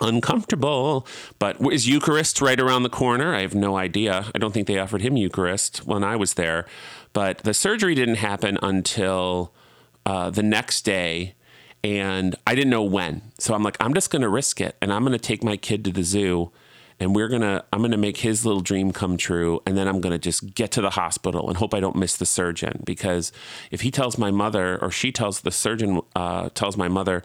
uncomfortable. 0.00 1.06
But 1.38 1.56
is 1.72 1.88
Eucharist 1.88 2.40
right 2.40 2.58
around 2.58 2.82
the 2.82 2.88
corner? 2.88 3.34
I 3.34 3.42
have 3.42 3.54
no 3.54 3.76
idea. 3.76 4.30
I 4.34 4.38
don't 4.38 4.52
think 4.52 4.66
they 4.66 4.78
offered 4.78 5.02
him 5.02 5.16
Eucharist 5.16 5.86
when 5.86 6.02
I 6.04 6.16
was 6.16 6.34
there. 6.34 6.66
But 7.12 7.38
the 7.38 7.54
surgery 7.54 7.94
didn't 7.94 8.16
happen 8.16 8.58
until 8.62 9.52
uh, 10.06 10.30
the 10.30 10.42
next 10.42 10.82
day. 10.82 11.34
And 11.82 12.36
I 12.46 12.54
didn't 12.54 12.70
know 12.70 12.82
when. 12.82 13.22
So 13.38 13.54
I'm 13.54 13.62
like, 13.62 13.76
I'm 13.80 13.94
just 13.94 14.10
going 14.10 14.22
to 14.22 14.28
risk 14.28 14.60
it. 14.60 14.76
And 14.82 14.92
I'm 14.92 15.02
going 15.02 15.12
to 15.12 15.18
take 15.18 15.42
my 15.42 15.56
kid 15.56 15.84
to 15.84 15.92
the 15.92 16.02
zoo. 16.02 16.52
And 16.98 17.16
we're 17.16 17.28
to, 17.28 17.64
I'm 17.72 17.78
going 17.80 17.92
to 17.92 17.96
make 17.96 18.18
his 18.18 18.44
little 18.44 18.60
dream 18.60 18.92
come 18.92 19.16
true. 19.16 19.62
And 19.64 19.78
then 19.78 19.88
I'm 19.88 20.02
going 20.02 20.12
to 20.12 20.18
just 20.18 20.54
get 20.54 20.70
to 20.72 20.82
the 20.82 20.90
hospital 20.90 21.48
and 21.48 21.56
hope 21.56 21.72
I 21.72 21.80
don't 21.80 21.96
miss 21.96 22.16
the 22.16 22.26
surgeon. 22.26 22.82
Because 22.84 23.32
if 23.70 23.80
he 23.80 23.90
tells 23.90 24.18
my 24.18 24.30
mother, 24.30 24.78
or 24.82 24.90
she 24.90 25.10
tells 25.10 25.40
the 25.40 25.50
surgeon, 25.50 26.02
uh, 26.14 26.50
tells 26.50 26.76
my 26.76 26.88
mother, 26.88 27.22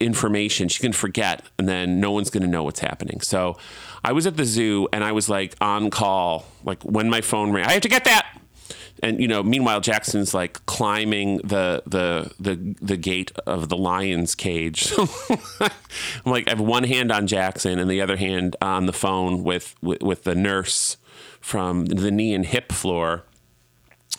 information 0.00 0.66
she 0.66 0.80
can 0.80 0.94
forget 0.94 1.44
and 1.58 1.68
then 1.68 2.00
no 2.00 2.10
one's 2.10 2.30
going 2.30 2.42
to 2.42 2.48
know 2.48 2.62
what's 2.62 2.80
happening 2.80 3.20
so 3.20 3.58
i 4.02 4.10
was 4.10 4.26
at 4.26 4.38
the 4.38 4.46
zoo 4.46 4.88
and 4.94 5.04
i 5.04 5.12
was 5.12 5.28
like 5.28 5.54
on 5.60 5.90
call 5.90 6.46
like 6.64 6.82
when 6.84 7.10
my 7.10 7.20
phone 7.20 7.52
rang 7.52 7.66
i 7.66 7.72
have 7.72 7.82
to 7.82 7.88
get 7.88 8.04
that 8.04 8.40
and 9.02 9.20
you 9.20 9.28
know 9.28 9.42
meanwhile 9.42 9.80
jackson's 9.80 10.34
like 10.34 10.64
climbing 10.66 11.38
the 11.38 11.82
the 11.86 12.32
the, 12.38 12.74
the 12.80 12.96
gate 12.96 13.32
of 13.46 13.68
the 13.68 13.76
lion's 13.76 14.34
cage. 14.34 14.92
I'm 14.98 15.70
like 16.32 16.46
i 16.48 16.50
have 16.50 16.60
one 16.60 16.84
hand 16.84 17.10
on 17.12 17.26
jackson 17.26 17.78
and 17.78 17.90
the 17.90 18.00
other 18.00 18.16
hand 18.16 18.56
on 18.60 18.86
the 18.86 18.92
phone 18.92 19.42
with 19.42 19.74
with, 19.82 20.02
with 20.02 20.24
the 20.24 20.34
nurse 20.34 20.96
from 21.40 21.86
the 21.86 22.10
knee 22.10 22.34
and 22.34 22.44
hip 22.44 22.70
floor. 22.70 23.24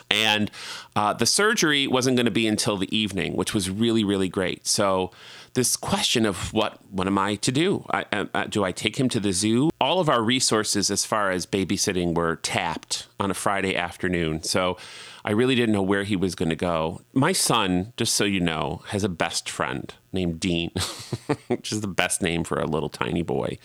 And 0.10 0.52
uh, 0.96 1.14
the 1.14 1.26
surgery 1.26 1.88
wasn't 1.88 2.18
going 2.18 2.26
to 2.26 2.32
be 2.32 2.48
until 2.48 2.78
the 2.78 2.94
evening 2.96 3.36
which 3.36 3.54
was 3.54 3.70
really 3.70 4.04
really 4.04 4.30
great. 4.30 4.68
So 4.68 5.12
this 5.54 5.76
question 5.76 6.26
of 6.26 6.54
what 6.54 6.80
what 6.90 7.08
am 7.08 7.18
I 7.18 7.36
to 7.36 7.52
do? 7.52 7.86
I, 7.90 8.06
uh, 8.12 8.46
do 8.46 8.64
I 8.64 8.72
take 8.72 9.00
him 9.00 9.10
to 9.10 9.20
the 9.20 9.32
zoo? 9.34 9.70
All 9.80 10.00
of 10.00 10.10
our 10.10 10.22
resources 10.22 10.90
as 10.92 11.06
far 11.06 11.32
as 11.32 11.46
babysitting 11.46 12.16
were 12.16 12.38
tapped 12.38 13.08
on 13.20 13.32
a 13.32 13.34
Friday 13.34 13.76
afternoon, 13.76 14.44
so 14.44 14.78
I 15.24 15.32
really 15.32 15.56
didn't 15.56 15.74
know 15.74 15.84
where 15.84 16.04
he 16.04 16.16
was 16.16 16.36
going 16.36 16.50
to 16.50 16.56
go. 16.56 17.02
My 17.14 17.32
son, 17.32 17.94
just 17.96 18.16
so 18.16 18.24
you 18.24 18.40
know, 18.40 18.82
has 18.88 19.04
a 19.04 19.10
best 19.10 19.50
friend 19.50 19.94
named 20.12 20.40
Dean, 20.40 20.72
which 21.48 21.72
is 21.72 21.82
the 21.82 21.88
best 21.88 22.22
name 22.22 22.44
for 22.44 22.60
a 22.60 22.66
little 22.66 22.90
tiny 22.90 23.22
boy. 23.22 23.58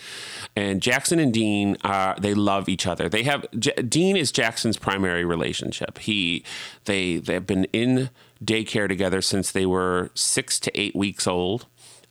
And 0.54 0.82
Jackson 0.82 1.18
and 1.18 1.32
Dean, 1.32 1.76
uh, 1.82 2.14
they 2.18 2.34
love 2.34 2.68
each 2.68 2.86
other. 2.86 3.08
They 3.08 3.22
have 3.22 3.46
J- 3.58 3.82
Dean 3.82 4.16
is 4.16 4.30
Jackson's 4.32 4.76
primary 4.76 5.24
relationship. 5.24 5.98
He 5.98 6.44
they 6.84 7.18
they've 7.18 7.46
been 7.46 7.64
in 7.72 8.10
daycare 8.44 8.88
together 8.88 9.22
since 9.22 9.50
they 9.50 9.64
were 9.66 10.10
six 10.14 10.60
to 10.60 10.80
eight 10.80 10.94
weeks 10.94 11.26
old. 11.26 11.66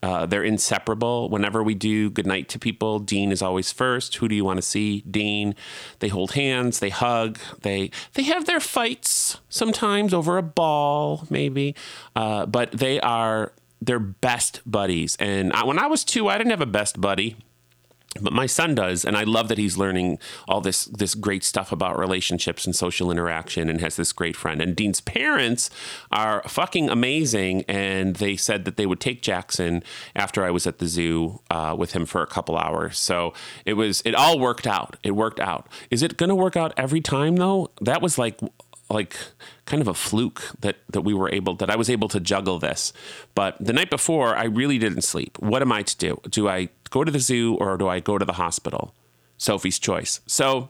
Uh, 0.05 0.27
they're 0.27 0.43
inseparable. 0.43 1.29
Whenever 1.29 1.63
we 1.63 1.73
do 1.73 2.11
goodnight 2.11 2.47
to 2.49 2.59
people, 2.59 2.99
Dean 2.99 3.31
is 3.31 3.41
always 3.41 3.71
first. 3.71 4.17
Who 4.17 4.27
do 4.27 4.35
you 4.35 4.45
want 4.45 4.57
to 4.57 4.61
see? 4.61 5.01
Dean. 5.09 5.55
They 5.97 6.09
hold 6.09 6.33
hands. 6.33 6.77
They 6.77 6.91
hug. 6.91 7.39
They 7.63 7.89
they 8.13 8.21
have 8.21 8.45
their 8.45 8.59
fights 8.59 9.39
sometimes 9.49 10.13
over 10.13 10.37
a 10.37 10.43
ball, 10.43 11.25
maybe, 11.31 11.73
uh, 12.15 12.45
but 12.45 12.71
they 12.71 12.99
are 12.99 13.53
their 13.81 13.97
best 13.97 14.61
buddies. 14.69 15.15
And 15.19 15.51
I, 15.53 15.63
when 15.63 15.79
I 15.79 15.87
was 15.87 16.03
two, 16.03 16.29
I 16.29 16.37
didn't 16.37 16.51
have 16.51 16.61
a 16.61 16.67
best 16.67 17.01
buddy 17.01 17.37
but 18.21 18.33
my 18.33 18.45
son 18.45 18.75
does 18.75 19.03
and 19.03 19.17
i 19.17 19.23
love 19.23 19.47
that 19.47 19.57
he's 19.57 19.77
learning 19.77 20.17
all 20.47 20.61
this 20.61 20.85
this 20.85 21.15
great 21.15 21.43
stuff 21.43 21.71
about 21.71 21.97
relationships 21.97 22.65
and 22.65 22.75
social 22.75 23.11
interaction 23.11 23.69
and 23.69 23.81
has 23.81 23.95
this 23.95 24.11
great 24.13 24.35
friend 24.35 24.61
and 24.61 24.75
dean's 24.75 25.01
parents 25.01 25.69
are 26.11 26.41
fucking 26.47 26.89
amazing 26.89 27.63
and 27.67 28.17
they 28.17 28.35
said 28.35 28.65
that 28.65 28.77
they 28.77 28.85
would 28.85 28.99
take 28.99 29.21
jackson 29.21 29.83
after 30.15 30.43
i 30.43 30.51
was 30.51 30.65
at 30.65 30.79
the 30.79 30.87
zoo 30.87 31.39
uh, 31.49 31.75
with 31.77 31.91
him 31.91 32.05
for 32.05 32.21
a 32.21 32.27
couple 32.27 32.57
hours 32.57 32.97
so 32.97 33.33
it 33.65 33.73
was 33.73 34.01
it 34.05 34.15
all 34.15 34.39
worked 34.39 34.67
out 34.67 34.97
it 35.03 35.11
worked 35.11 35.39
out 35.39 35.67
is 35.89 36.01
it 36.01 36.17
going 36.17 36.29
to 36.29 36.35
work 36.35 36.55
out 36.55 36.73
every 36.77 37.01
time 37.01 37.35
though 37.35 37.69
that 37.81 38.01
was 38.01 38.17
like 38.17 38.39
like 38.89 39.17
kind 39.65 39.81
of 39.81 39.87
a 39.87 39.93
fluke 39.93 40.43
that 40.59 40.77
that 40.89 41.01
we 41.01 41.13
were 41.13 41.31
able 41.33 41.55
that 41.55 41.69
I 41.69 41.75
was 41.75 41.89
able 41.89 42.07
to 42.09 42.19
juggle 42.19 42.59
this. 42.59 42.93
But 43.33 43.57
the 43.59 43.73
night 43.73 43.89
before, 43.89 44.35
I 44.35 44.45
really 44.45 44.77
didn't 44.77 45.01
sleep. 45.01 45.39
What 45.39 45.61
am 45.61 45.71
I 45.71 45.81
to 45.81 45.97
do? 45.97 46.21
Do 46.29 46.47
I 46.47 46.69
go 46.95 47.03
to 47.03 47.11
the 47.11 47.19
zoo 47.19 47.55
or 47.55 47.77
do 47.77 47.89
I 47.89 47.99
go 47.99 48.17
to 48.17 48.23
the 48.23 48.33
hospital? 48.33 48.95
Sophie's 49.37 49.79
choice. 49.79 50.21
So 50.27 50.69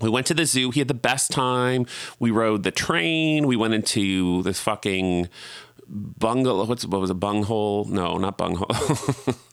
we 0.00 0.08
went 0.08 0.26
to 0.28 0.34
the 0.34 0.46
zoo. 0.46 0.70
He 0.70 0.80
had 0.80 0.88
the 0.88 0.94
best 0.94 1.30
time. 1.30 1.84
We 2.18 2.30
rode 2.30 2.62
the 2.62 2.70
train. 2.70 3.46
We 3.46 3.54
went 3.54 3.74
into 3.74 4.42
this 4.44 4.60
fucking 4.60 5.28
bungalow. 5.86 6.64
What's 6.64 6.86
what 6.86 7.02
was 7.02 7.10
a 7.10 7.14
bunghole? 7.14 7.84
No, 7.84 8.16
not 8.16 8.38
bunghole. 8.38 8.70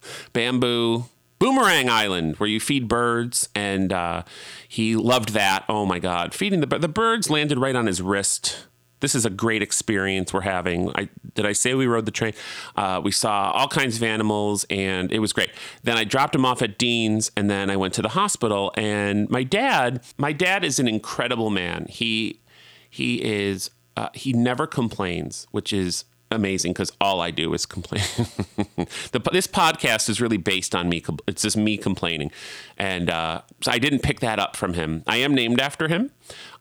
Bamboo 0.33 1.05
Boomerang 1.39 1.89
Island, 1.89 2.37
where 2.37 2.47
you 2.47 2.61
feed 2.61 2.87
birds, 2.87 3.49
and 3.53 3.91
uh, 3.91 4.23
he 4.69 4.95
loved 4.95 5.33
that. 5.33 5.65
Oh 5.67 5.85
my 5.85 5.99
God, 5.99 6.33
feeding 6.33 6.61
the 6.61 6.79
the 6.79 6.87
birds 6.87 7.29
landed 7.29 7.59
right 7.59 7.75
on 7.75 7.87
his 7.87 8.01
wrist. 8.01 8.67
This 9.03 9.15
is 9.15 9.25
a 9.25 9.29
great 9.29 9.61
experience 9.61 10.33
we're 10.33 10.41
having. 10.41 10.89
I, 10.95 11.09
did 11.35 11.45
I 11.45 11.51
say 11.51 11.73
we 11.73 11.87
rode 11.87 12.05
the 12.05 12.11
train? 12.11 12.31
Uh, 12.77 13.01
we 13.03 13.11
saw 13.11 13.51
all 13.51 13.67
kinds 13.67 13.97
of 13.97 14.03
animals, 14.03 14.65
and 14.69 15.11
it 15.11 15.19
was 15.19 15.33
great. 15.33 15.49
Then 15.83 15.97
I 15.97 16.05
dropped 16.05 16.33
him 16.33 16.45
off 16.45 16.61
at 16.61 16.77
Dean's, 16.77 17.29
and 17.35 17.49
then 17.49 17.69
I 17.69 17.75
went 17.75 17.93
to 17.95 18.01
the 18.01 18.07
hospital. 18.07 18.71
And 18.77 19.29
my 19.29 19.43
dad, 19.43 20.01
my 20.17 20.31
dad 20.31 20.63
is 20.63 20.79
an 20.79 20.87
incredible 20.87 21.49
man. 21.49 21.85
He 21.89 22.39
he 22.89 23.21
is 23.21 23.71
uh, 23.97 24.07
he 24.13 24.31
never 24.31 24.65
complains, 24.65 25.47
which 25.51 25.73
is 25.73 26.05
amazing 26.31 26.71
because 26.71 26.91
all 27.01 27.19
I 27.19 27.29
do 27.31 27.53
is 27.53 27.65
complain. 27.65 28.03
the, 29.11 29.21
this 29.31 29.47
podcast 29.47 30.09
is 30.09 30.21
really 30.21 30.37
based 30.37 30.73
on 30.73 30.87
me. 30.87 31.03
It's 31.27 31.41
just 31.41 31.57
me 31.57 31.75
complaining, 31.75 32.31
and 32.77 33.09
uh, 33.09 33.41
so 33.61 33.69
I 33.69 33.79
didn't 33.79 33.99
pick 33.99 34.21
that 34.21 34.39
up 34.39 34.55
from 34.55 34.75
him. 34.75 35.03
I 35.07 35.17
am 35.17 35.35
named 35.35 35.59
after 35.59 35.87
him, 35.89 36.11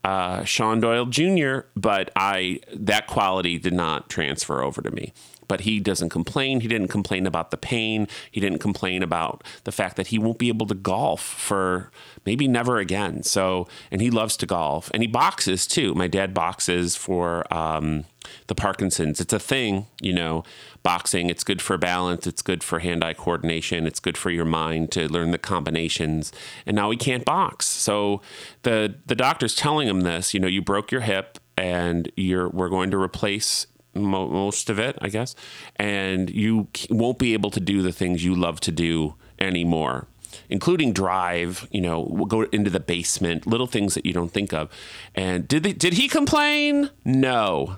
uh, 0.04 0.44
Sean 0.44 0.80
Doyle 0.80 1.06
Jr., 1.06 1.60
but 1.76 2.10
I 2.16 2.60
that 2.74 3.06
quality 3.06 3.58
did 3.58 3.72
not 3.72 4.08
transfer 4.08 4.62
over 4.62 4.82
to 4.82 4.90
me 4.90 5.12
but 5.48 5.62
he 5.62 5.80
doesn't 5.80 6.10
complain. 6.10 6.60
He 6.60 6.68
didn't 6.68 6.88
complain 6.88 7.26
about 7.26 7.50
the 7.50 7.56
pain. 7.56 8.08
He 8.30 8.40
didn't 8.40 8.58
complain 8.58 9.02
about 9.02 9.44
the 9.64 9.72
fact 9.72 9.96
that 9.96 10.08
he 10.08 10.18
won't 10.18 10.38
be 10.38 10.48
able 10.48 10.66
to 10.66 10.74
golf 10.74 11.22
for 11.22 11.90
maybe 12.24 12.48
never 12.48 12.78
again. 12.78 13.22
So, 13.22 13.68
and 13.90 14.00
he 14.00 14.10
loves 14.10 14.36
to 14.38 14.46
golf 14.46 14.90
and 14.94 15.02
he 15.02 15.06
boxes 15.06 15.66
too. 15.66 15.94
My 15.94 16.06
dad 16.06 16.34
boxes 16.34 16.96
for 16.96 17.52
um, 17.52 18.04
the 18.46 18.54
Parkinson's. 18.54 19.20
It's 19.20 19.32
a 19.32 19.38
thing, 19.38 19.86
you 20.00 20.12
know, 20.12 20.44
boxing. 20.82 21.30
It's 21.30 21.44
good 21.44 21.60
for 21.60 21.78
balance. 21.78 22.26
It's 22.26 22.42
good 22.42 22.62
for 22.62 22.78
hand 22.78 23.04
eye 23.04 23.14
coordination. 23.14 23.86
It's 23.86 24.00
good 24.00 24.16
for 24.16 24.30
your 24.30 24.44
mind 24.44 24.90
to 24.92 25.08
learn 25.08 25.30
the 25.30 25.38
combinations. 25.38 26.32
And 26.66 26.76
now 26.76 26.90
he 26.90 26.96
can't 26.96 27.24
box. 27.24 27.66
So 27.66 28.20
the, 28.62 28.94
the 29.06 29.14
doctor's 29.14 29.54
telling 29.54 29.88
him 29.88 30.02
this, 30.02 30.34
you 30.34 30.40
know, 30.40 30.48
you 30.48 30.62
broke 30.62 30.92
your 30.92 31.02
hip 31.02 31.38
and 31.56 32.10
you're, 32.16 32.48
we're 32.48 32.68
going 32.68 32.90
to 32.90 32.98
replace 32.98 33.66
mo- 33.94 34.28
most 34.28 34.70
of 34.70 34.78
it, 34.78 34.96
I 35.00 35.08
guess, 35.08 35.34
and 35.76 36.30
you 36.30 36.68
won't 36.90 37.18
be 37.18 37.32
able 37.32 37.50
to 37.50 37.60
do 37.60 37.82
the 37.82 37.92
things 37.92 38.24
you 38.24 38.34
love 38.34 38.60
to 38.60 38.72
do 38.72 39.14
anymore 39.38 40.08
including 40.48 40.92
drive, 40.92 41.68
you 41.70 41.80
know, 41.80 42.06
go 42.28 42.42
into 42.52 42.70
the 42.70 42.80
basement, 42.80 43.46
little 43.46 43.66
things 43.66 43.94
that 43.94 44.06
you 44.06 44.12
don't 44.12 44.32
think 44.32 44.52
of. 44.52 44.70
And 45.14 45.46
did 45.46 45.62
they, 45.62 45.72
did 45.72 45.94
he 45.94 46.08
complain? 46.08 46.90
No. 47.04 47.76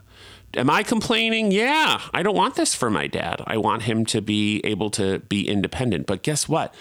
Am 0.57 0.71
I 0.71 0.83
complaining? 0.83 1.51
Yeah, 1.51 2.01
I 2.13 2.23
don't 2.23 2.37
want 2.37 2.55
this 2.55 2.75
for 2.75 2.91
my 2.91 3.07
dad. 3.07 3.43
I 3.47 3.57
want 3.57 3.83
him 3.83 4.05
to 4.07 4.21
be 4.21 4.61
able 4.65 4.91
to 4.91 5.19
be 5.21 5.49
independent. 5.49 6.07
But 6.07 6.23
guess 6.23 6.49
what? 6.49 6.73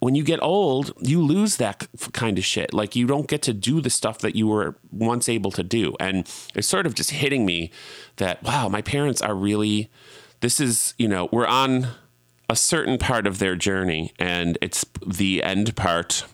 When 0.00 0.14
you 0.14 0.22
get 0.22 0.40
old, 0.42 0.92
you 1.00 1.20
lose 1.22 1.56
that 1.56 1.88
kind 2.12 2.38
of 2.38 2.44
shit. 2.44 2.72
Like 2.72 2.94
you 2.94 3.06
don't 3.06 3.26
get 3.26 3.42
to 3.42 3.52
do 3.52 3.80
the 3.80 3.90
stuff 3.90 4.18
that 4.18 4.36
you 4.36 4.46
were 4.46 4.76
once 4.92 5.28
able 5.28 5.50
to 5.52 5.62
do. 5.62 5.94
And 5.98 6.30
it's 6.54 6.68
sort 6.68 6.86
of 6.86 6.94
just 6.94 7.10
hitting 7.10 7.44
me 7.44 7.70
that, 8.16 8.42
wow, 8.42 8.68
my 8.68 8.82
parents 8.82 9.20
are 9.20 9.34
really, 9.34 9.90
this 10.40 10.60
is, 10.60 10.94
you 10.98 11.08
know, 11.08 11.28
we're 11.32 11.46
on 11.46 11.88
a 12.48 12.56
certain 12.56 12.96
part 12.96 13.26
of 13.26 13.40
their 13.40 13.56
journey 13.56 14.12
and 14.18 14.56
it's 14.62 14.86
the 15.04 15.42
end 15.42 15.74
part 15.76 16.24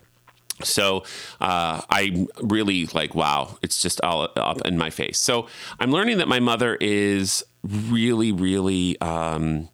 so 0.63 1.05
uh, 1.41 1.83
I'm 1.89 2.29
really 2.41 2.87
like, 2.87 3.15
wow, 3.15 3.59
it's 3.63 3.81
just 3.81 4.01
all 4.03 4.29
up 4.37 4.61
in 4.65 4.79
my 4.79 4.91
face. 4.91 5.19
So 5.19 5.49
I'm 5.81 5.91
learning 5.91 6.19
that 6.19 6.29
my 6.29 6.41
mother 6.41 6.77
is 6.81 7.45
really, 7.63 8.31
really 8.31 9.01
um, 9.01 9.69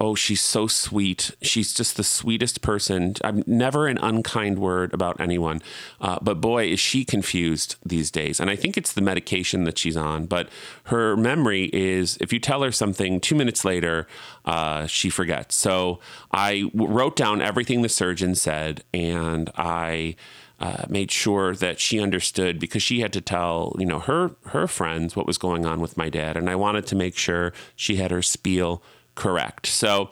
Oh, 0.00 0.14
she's 0.14 0.40
so 0.40 0.68
sweet. 0.68 1.32
She's 1.42 1.74
just 1.74 1.96
the 1.96 2.04
sweetest 2.04 2.62
person. 2.62 3.14
I'm 3.24 3.42
never 3.48 3.88
an 3.88 3.98
unkind 3.98 4.60
word 4.60 4.94
about 4.94 5.20
anyone. 5.20 5.60
Uh, 6.00 6.18
but 6.22 6.40
boy, 6.40 6.66
is 6.66 6.78
she 6.78 7.04
confused 7.04 7.74
these 7.84 8.08
days. 8.12 8.38
And 8.38 8.48
I 8.48 8.54
think 8.54 8.76
it's 8.76 8.92
the 8.92 9.00
medication 9.00 9.64
that 9.64 9.76
she's 9.76 9.96
on. 9.96 10.26
But 10.26 10.50
her 10.84 11.16
memory 11.16 11.68
is 11.72 12.16
if 12.20 12.32
you 12.32 12.38
tell 12.38 12.62
her 12.62 12.70
something 12.70 13.18
two 13.18 13.34
minutes 13.34 13.64
later, 13.64 14.06
uh, 14.44 14.86
she 14.86 15.10
forgets. 15.10 15.56
So 15.56 15.98
I 16.30 16.70
wrote 16.74 17.16
down 17.16 17.42
everything 17.42 17.82
the 17.82 17.88
surgeon 17.88 18.34
said 18.34 18.84
and 18.94 19.50
I. 19.56 20.16
Uh, 20.60 20.84
made 20.88 21.08
sure 21.08 21.54
that 21.54 21.78
she 21.78 22.00
understood 22.00 22.58
because 22.58 22.82
she 22.82 22.98
had 22.98 23.12
to 23.12 23.20
tell 23.20 23.76
you 23.78 23.86
know 23.86 24.00
her 24.00 24.32
her 24.46 24.66
friends 24.66 25.14
what 25.14 25.24
was 25.24 25.38
going 25.38 25.64
on 25.64 25.80
with 25.80 25.96
my 25.96 26.08
dad, 26.08 26.36
and 26.36 26.50
I 26.50 26.56
wanted 26.56 26.84
to 26.88 26.96
make 26.96 27.16
sure 27.16 27.52
she 27.76 27.94
had 27.94 28.10
her 28.10 28.22
spiel 28.22 28.82
correct. 29.18 29.66
So 29.66 30.10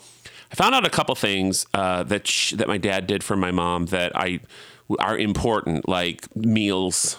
I 0.50 0.54
found 0.56 0.75
out 0.75 0.84
a 0.84 0.90
couple 0.90 1.14
things 1.14 1.64
uh, 1.72 2.02
that 2.04 2.26
sh- 2.26 2.52
that 2.52 2.66
my 2.66 2.76
dad 2.76 3.06
did 3.06 3.22
for 3.22 3.36
my 3.36 3.52
mom 3.52 3.86
that 3.86 4.12
I 4.14 4.40
are 4.98 5.16
important, 5.16 5.88
like 5.88 6.34
meals 6.36 7.16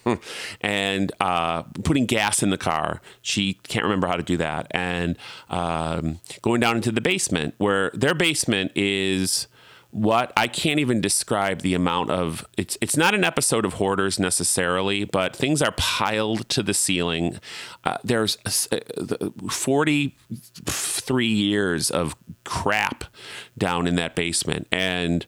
and 0.60 1.12
uh, 1.20 1.62
putting 1.84 2.06
gas 2.06 2.42
in 2.42 2.50
the 2.50 2.58
car. 2.58 3.00
She 3.22 3.54
can't 3.64 3.84
remember 3.84 4.06
how 4.06 4.16
to 4.16 4.22
do 4.22 4.36
that, 4.36 4.66
and 4.70 5.16
um, 5.48 6.20
going 6.42 6.60
down 6.60 6.76
into 6.76 6.92
the 6.92 7.00
basement 7.00 7.54
where 7.58 7.90
their 7.94 8.14
basement 8.14 8.72
is 8.74 9.48
what 9.96 10.30
I 10.36 10.46
can't 10.46 10.78
even 10.78 11.00
describe 11.00 11.62
the 11.62 11.72
amount 11.72 12.10
of 12.10 12.46
it's 12.58 12.76
it's 12.82 12.98
not 12.98 13.14
an 13.14 13.24
episode 13.24 13.64
of 13.64 13.74
hoarders 13.74 14.18
necessarily, 14.18 15.04
but 15.04 15.34
things 15.34 15.62
are 15.62 15.72
piled 15.72 16.46
to 16.50 16.62
the 16.62 16.74
ceiling. 16.74 17.40
Uh, 17.82 17.96
there's 18.04 18.36
uh, 18.70 19.30
43 19.48 21.26
years 21.26 21.90
of 21.90 22.14
crap 22.44 23.04
down 23.56 23.86
in 23.86 23.96
that 23.96 24.14
basement 24.14 24.68
and 24.70 25.24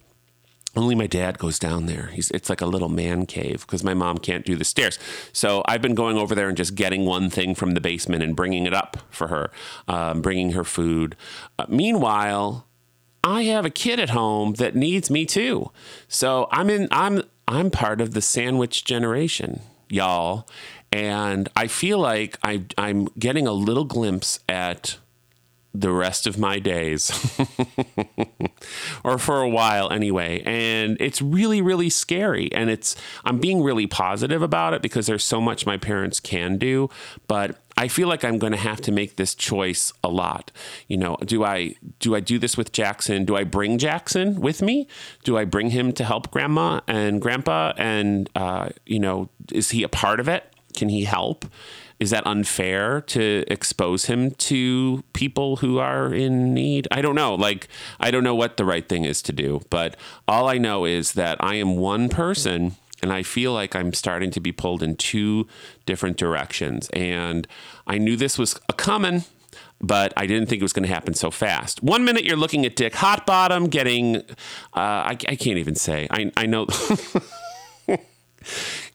only 0.77 0.95
my 0.95 1.07
dad 1.07 1.39
goes 1.39 1.59
down 1.59 1.87
there. 1.87 2.09
He's 2.13 2.31
it's 2.33 2.51
like 2.51 2.61
a 2.61 2.67
little 2.67 2.91
man 2.91 3.25
cave 3.25 3.63
because 3.63 3.83
my 3.83 3.95
mom 3.95 4.19
can't 4.19 4.45
do 4.45 4.55
the 4.55 4.65
stairs. 4.65 4.99
So 5.33 5.63
I've 5.67 5.81
been 5.81 5.95
going 5.95 6.19
over 6.19 6.35
there 6.35 6.49
and 6.49 6.57
just 6.57 6.75
getting 6.75 7.07
one 7.07 7.31
thing 7.31 7.55
from 7.55 7.73
the 7.73 7.81
basement 7.81 8.23
and 8.23 8.37
bringing 8.37 8.67
it 8.67 8.75
up 8.75 8.99
for 9.09 9.29
her, 9.29 9.51
um, 9.89 10.21
bringing 10.21 10.53
her 10.53 10.63
food. 10.63 11.17
Uh, 11.59 11.65
meanwhile, 11.71 12.68
I 13.25 13.43
have 13.45 13.65
a 13.65 13.71
kid 13.71 14.01
at 14.01 14.11
home 14.11 14.55
that 14.55 14.75
needs 14.75 15.11
me 15.11 15.27
too. 15.27 15.71
So 16.09 16.49
I'm 16.51 16.71
in 16.71 16.89
I'm 16.91 17.23
I'm 17.47 17.71
part 17.71 18.01
of 18.01 18.15
the 18.15 18.23
sandwich 18.23 18.85
generation, 18.85 19.61
y'all. 19.89 20.49
And 20.91 21.49
I 21.57 21.67
feel 21.67 21.99
like 21.99 22.39
I 22.43 22.65
I'm 22.77 23.07
getting 23.19 23.47
a 23.47 23.53
little 23.53 23.85
glimpse 23.85 24.41
at 24.49 24.99
the 25.75 25.93
rest 25.93 26.27
of 26.27 26.39
my 26.39 26.59
days, 26.59 27.39
or 29.05 29.19
for 29.19 29.43
a 29.43 29.49
while 29.49 29.91
anyway. 29.93 30.43
And 30.45 30.97
it's 30.99 31.21
really, 31.21 31.61
really 31.61 31.91
scary. 31.91 32.51
And 32.53 32.71
it's, 32.71 32.97
I'm 33.25 33.39
being 33.39 33.63
really 33.63 33.87
positive 33.87 34.43
about 34.43 34.75
it 34.75 34.83
because 34.83 35.07
there's 35.07 35.25
so 35.25 35.41
much 35.41 35.67
my 35.67 35.77
parents 35.77 36.21
can 36.21 36.59
do. 36.59 36.89
But 37.29 37.57
I 37.79 37.87
feel 37.87 38.09
like 38.09 38.25
I'm 38.25 38.39
going 38.39 38.51
to 38.51 38.59
have 38.59 38.81
to 38.83 38.93
make 38.93 39.15
this 39.15 39.37
choice 39.37 39.93
a 40.03 40.09
lot. 40.09 40.51
You 40.89 40.97
know, 40.97 41.17
do 41.25 41.45
I 41.45 41.77
do 42.01 42.17
I 42.17 42.21
do 42.21 42.37
this 42.37 42.57
with 42.57 42.73
Jackson? 42.73 43.25
Do 43.25 43.37
I 43.37 43.45
bring 43.45 43.79
Jackson 43.79 44.41
with 44.41 44.61
me? 44.61 44.89
Do 45.23 45.39
I 45.39 45.45
bring 45.45 45.71
him 45.71 45.93
to 45.93 46.05
help 46.05 46.33
grandma 46.33 46.81
and 46.89 47.23
grandpa? 47.23 47.75
And 47.77 48.29
uh, 48.35 48.71
you 48.85 48.99
know, 48.99 49.29
is 49.53 49.71
he 49.71 49.85
a 49.85 49.89
part 49.89 50.19
of 50.19 50.27
it? 50.29 50.53
Can 50.75 50.89
he 50.89 51.05
help? 51.05 51.47
is 52.01 52.11
that 52.11 52.25
unfair 52.27 53.01
to 53.01 53.45
expose 53.49 54.05
him 54.05 54.31
to 54.31 55.03
people 55.15 55.57
who 55.57 55.79
are 55.79 56.15
in 56.15 56.55
need? 56.55 56.87
I 56.93 57.03
don't 57.03 57.17
know. 57.17 57.35
Like, 57.35 57.67
I 57.99 58.13
don't 58.13 58.23
know 58.23 58.37
what 58.37 58.57
the 58.57 58.65
right 58.65 58.89
thing 58.89 59.05
is 59.05 59.21
to 59.23 59.33
do, 59.33 59.63
but 59.69 59.97
all 60.29 60.49
I 60.49 60.59
know 60.59 60.85
is 60.85 61.15
that 61.15 61.39
I 61.41 61.57
am 61.57 61.77
one 61.77 62.09
person 62.09 62.77
and 63.03 63.13
I 63.13 63.23
feel 63.23 63.53
like 63.53 63.77
I'm 63.77 63.93
starting 63.93 64.31
to 64.33 64.41
be 64.41 64.53
pulled 64.53 64.83
in 64.83 64.97
two 64.97 65.47
different 65.87 66.17
directions. 66.17 66.89
And 66.93 67.47
I 67.87 67.99
knew 67.99 68.17
this 68.17 68.39
was 68.39 68.61
a 68.69 68.73
coming, 68.73 69.25
but 69.81 70.13
I 70.17 70.27
didn't 70.27 70.49
think 70.49 70.61
it 70.61 70.65
was 70.65 70.73
going 70.73 70.87
to 70.87 70.93
happen 70.93 71.15
so 71.15 71.31
fast. 71.31 71.83
One 71.83 72.05
minute 72.05 72.25
you're 72.25 72.37
looking 72.37 72.67
at 72.67 72.77
Dick 72.77 72.95
Hotbottom 72.95 73.71
getting, 73.71 74.17
uh, 74.17 74.23
I, 74.75 75.11
I 75.11 75.37
can't 75.37 75.59
even 75.59 75.75
say. 75.75 76.09
I, 76.11 76.33
I 76.37 76.47
know. 76.47 76.67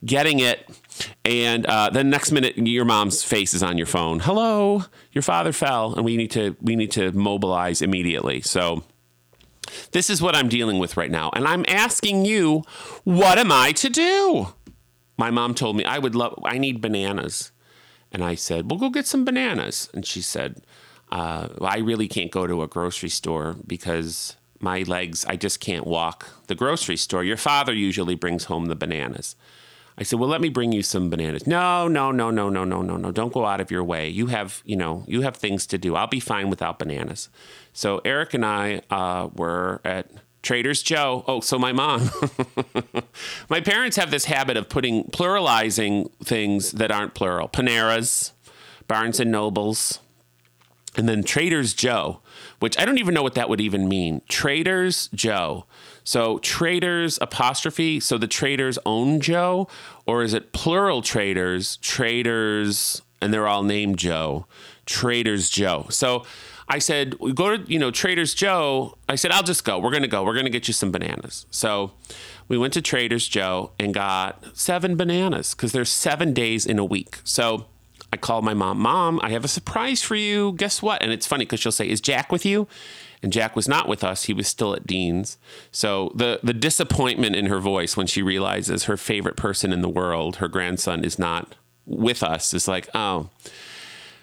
getting 0.04 0.40
it 0.40 0.68
and 1.24 1.66
uh, 1.66 1.90
then 1.90 2.10
next 2.10 2.32
minute 2.32 2.56
your 2.56 2.84
mom's 2.84 3.22
face 3.22 3.54
is 3.54 3.62
on 3.62 3.76
your 3.76 3.86
phone 3.86 4.20
hello 4.20 4.84
your 5.12 5.22
father 5.22 5.52
fell 5.52 5.94
and 5.94 6.04
we 6.04 6.16
need 6.16 6.30
to 6.30 6.56
we 6.60 6.76
need 6.76 6.90
to 6.90 7.12
mobilize 7.12 7.82
immediately 7.82 8.40
so 8.40 8.82
this 9.92 10.10
is 10.10 10.20
what 10.20 10.34
i'm 10.34 10.48
dealing 10.48 10.78
with 10.78 10.96
right 10.96 11.10
now 11.10 11.30
and 11.34 11.46
i'm 11.46 11.64
asking 11.68 12.24
you 12.24 12.62
what 13.04 13.38
am 13.38 13.52
i 13.52 13.72
to 13.72 13.88
do? 13.88 14.48
My 15.16 15.30
mom 15.30 15.54
told 15.54 15.76
me 15.76 15.84
i 15.84 15.98
would 15.98 16.14
love 16.14 16.38
i 16.44 16.58
need 16.58 16.80
bananas. 16.80 17.52
And 18.12 18.22
i 18.22 18.34
said 18.34 18.70
well 18.70 18.78
go 18.78 18.90
get 18.90 19.06
some 19.06 19.24
bananas. 19.24 19.88
And 19.94 20.06
she 20.06 20.22
said 20.22 20.62
uh, 21.12 21.48
i 21.60 21.78
really 21.78 22.08
can't 22.08 22.30
go 22.30 22.46
to 22.46 22.62
a 22.62 22.68
grocery 22.68 23.08
store 23.08 23.56
because 23.66 24.36
my 24.60 24.82
legs 24.82 25.24
i 25.26 25.36
just 25.36 25.60
can't 25.60 25.86
walk 25.86 26.28
the 26.46 26.54
grocery 26.54 26.96
store. 26.96 27.24
Your 27.24 27.36
father 27.36 27.72
usually 27.72 28.14
brings 28.14 28.44
home 28.44 28.66
the 28.66 28.76
bananas 28.76 29.36
I 29.96 30.02
said, 30.02 30.18
"Well, 30.18 30.28
let 30.28 30.40
me 30.40 30.48
bring 30.48 30.72
you 30.72 30.82
some 30.82 31.08
bananas." 31.10 31.46
No, 31.46 31.86
no, 31.88 32.10
no, 32.10 32.30
no, 32.30 32.48
no, 32.48 32.64
no, 32.64 32.82
no, 32.82 32.96
no. 32.96 33.12
Don't 33.12 33.32
go 33.32 33.46
out 33.46 33.60
of 33.60 33.70
your 33.70 33.84
way. 33.84 34.08
You 34.08 34.26
have, 34.26 34.62
you 34.64 34.76
know, 34.76 35.04
you 35.06 35.20
have 35.22 35.36
things 35.36 35.66
to 35.68 35.78
do. 35.78 35.94
I'll 35.94 36.06
be 36.06 36.20
fine 36.20 36.50
without 36.50 36.78
bananas. 36.78 37.28
So 37.72 38.00
Eric 38.04 38.34
and 38.34 38.44
I 38.44 38.82
uh, 38.90 39.28
were 39.34 39.80
at 39.84 40.10
Trader's 40.42 40.82
Joe. 40.82 41.24
Oh, 41.26 41.40
so 41.40 41.58
my 41.58 41.72
mom. 41.72 42.10
my 43.48 43.60
parents 43.60 43.96
have 43.96 44.10
this 44.10 44.26
habit 44.26 44.56
of 44.56 44.68
putting 44.68 45.04
pluralizing 45.04 46.10
things 46.22 46.72
that 46.72 46.90
aren't 46.90 47.14
plural. 47.14 47.48
Panera's, 47.48 48.32
Barnes 48.86 49.18
and 49.18 49.32
Nobles, 49.32 50.00
and 50.96 51.08
then 51.08 51.24
Trader's 51.24 51.74
Joe, 51.74 52.20
which 52.60 52.78
I 52.78 52.84
don't 52.84 52.98
even 52.98 53.14
know 53.14 53.22
what 53.22 53.34
that 53.34 53.48
would 53.48 53.60
even 53.60 53.88
mean. 53.88 54.20
Trader's 54.28 55.08
Joe. 55.14 55.66
So 56.04 56.38
traders 56.38 57.18
apostrophe. 57.20 57.98
So 58.00 58.18
the 58.18 58.28
traders 58.28 58.78
own 58.86 59.20
Joe, 59.20 59.68
or 60.06 60.22
is 60.22 60.34
it 60.34 60.52
plural 60.52 61.02
traders? 61.02 61.78
Traders, 61.78 63.02
and 63.20 63.32
they're 63.32 63.48
all 63.48 63.62
named 63.62 63.98
Joe. 63.98 64.46
Traders 64.86 65.48
Joe. 65.48 65.86
So 65.88 66.24
I 66.68 66.78
said, 66.78 67.14
we 67.20 67.32
go 67.32 67.56
to 67.56 67.70
you 67.70 67.78
know 67.78 67.90
Traders 67.90 68.34
Joe. 68.34 68.96
I 69.08 69.16
said, 69.16 69.30
I'll 69.30 69.42
just 69.42 69.64
go. 69.64 69.78
We're 69.78 69.90
gonna 69.90 70.08
go. 70.08 70.24
We're 70.24 70.34
gonna 70.34 70.50
get 70.50 70.68
you 70.68 70.74
some 70.74 70.92
bananas. 70.92 71.46
So 71.50 71.92
we 72.48 72.58
went 72.58 72.74
to 72.74 72.82
Traders 72.82 73.26
Joe 73.26 73.72
and 73.78 73.92
got 73.94 74.44
seven 74.56 74.96
bananas 74.96 75.54
because 75.54 75.72
there's 75.72 75.90
seven 75.90 76.32
days 76.32 76.66
in 76.66 76.78
a 76.78 76.84
week. 76.84 77.18
So 77.24 77.66
I 78.12 78.16
called 78.16 78.44
my 78.44 78.54
mom. 78.54 78.78
Mom, 78.78 79.20
I 79.22 79.30
have 79.30 79.44
a 79.44 79.48
surprise 79.48 80.02
for 80.02 80.14
you. 80.14 80.52
Guess 80.52 80.82
what? 80.82 81.02
And 81.02 81.10
it's 81.10 81.26
funny 81.26 81.44
because 81.44 81.60
she'll 81.60 81.72
say, 81.72 81.88
"Is 81.88 82.00
Jack 82.00 82.30
with 82.30 82.46
you?" 82.46 82.68
And 83.24 83.32
Jack 83.32 83.56
was 83.56 83.66
not 83.66 83.88
with 83.88 84.04
us. 84.04 84.24
He 84.24 84.34
was 84.34 84.46
still 84.46 84.74
at 84.74 84.86
Dean's. 84.86 85.38
So 85.72 86.12
the 86.14 86.38
the 86.42 86.52
disappointment 86.52 87.34
in 87.34 87.46
her 87.46 87.58
voice 87.58 87.96
when 87.96 88.06
she 88.06 88.22
realizes 88.22 88.84
her 88.84 88.98
favorite 88.98 89.36
person 89.36 89.72
in 89.72 89.80
the 89.80 89.88
world, 89.88 90.36
her 90.36 90.46
grandson, 90.46 91.02
is 91.02 91.18
not 91.18 91.56
with 91.86 92.22
us 92.22 92.54
is 92.54 92.68
like, 92.68 92.88
oh. 92.94 93.30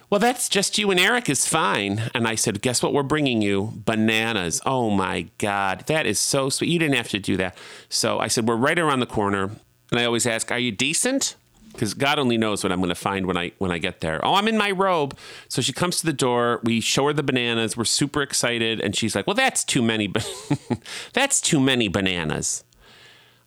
Well, 0.10 0.20
that's 0.20 0.50
just 0.50 0.78
you 0.78 0.92
and 0.92 1.00
Eric 1.00 1.30
is 1.30 1.48
fine. 1.48 2.12
And 2.14 2.28
I 2.28 2.36
said, 2.36 2.62
Guess 2.62 2.84
what 2.84 2.94
we're 2.94 3.02
bringing 3.02 3.42
you? 3.42 3.72
Bananas. 3.76 4.62
Oh 4.66 4.90
my 4.90 5.28
God. 5.38 5.86
That 5.88 6.06
is 6.06 6.20
so 6.20 6.50
sweet. 6.50 6.70
You 6.70 6.80
didn't 6.80 6.98
have 6.98 7.10
to 7.10 7.20
do 7.20 7.38
that. 7.38 7.58
So 7.88 8.20
I 8.20 8.28
said, 8.28 8.48
We're 8.48 8.58
right 8.58 8.78
around 8.78 9.00
the 9.00 9.06
corner. 9.06 9.52
And 9.90 10.00
I 10.00 10.06
always 10.06 10.28
ask, 10.28 10.52
Are 10.52 10.60
you 10.60 10.72
decent? 10.72 11.36
Because 11.72 11.94
God 11.94 12.20
only 12.20 12.38
knows 12.38 12.64
what 12.64 12.72
I'm 12.72 12.80
going 12.80 12.90
to 12.90 12.96
find 12.96 13.26
when 13.26 13.38
I 13.38 13.52
when 13.58 13.72
I 13.72 13.78
get 13.78 14.02
there. 14.02 14.24
Oh, 14.26 14.36
I'm 14.36 14.48
in 14.48 14.58
my 14.58 14.72
robe. 14.72 15.18
So 15.48 15.62
she 15.62 15.74
comes 15.74 16.00
to 16.00 16.06
the 16.06 16.14
door. 16.14 16.60
We 16.64 16.82
show 16.82 17.08
her 17.08 17.14
the 17.14 17.24
bananas. 17.24 17.78
We're 17.78 17.86
super 17.86 18.22
excited, 18.22 18.82
and 18.82 18.96
she's 18.96 19.16
like, 19.16 19.28
"Well, 19.28 19.36
that's 19.36 19.64
too 19.64 19.82
many. 19.82 20.08
Ba- 20.08 20.24
that's 21.14 21.42
too 21.42 21.60
many 21.60 21.88
bananas. 21.88 22.64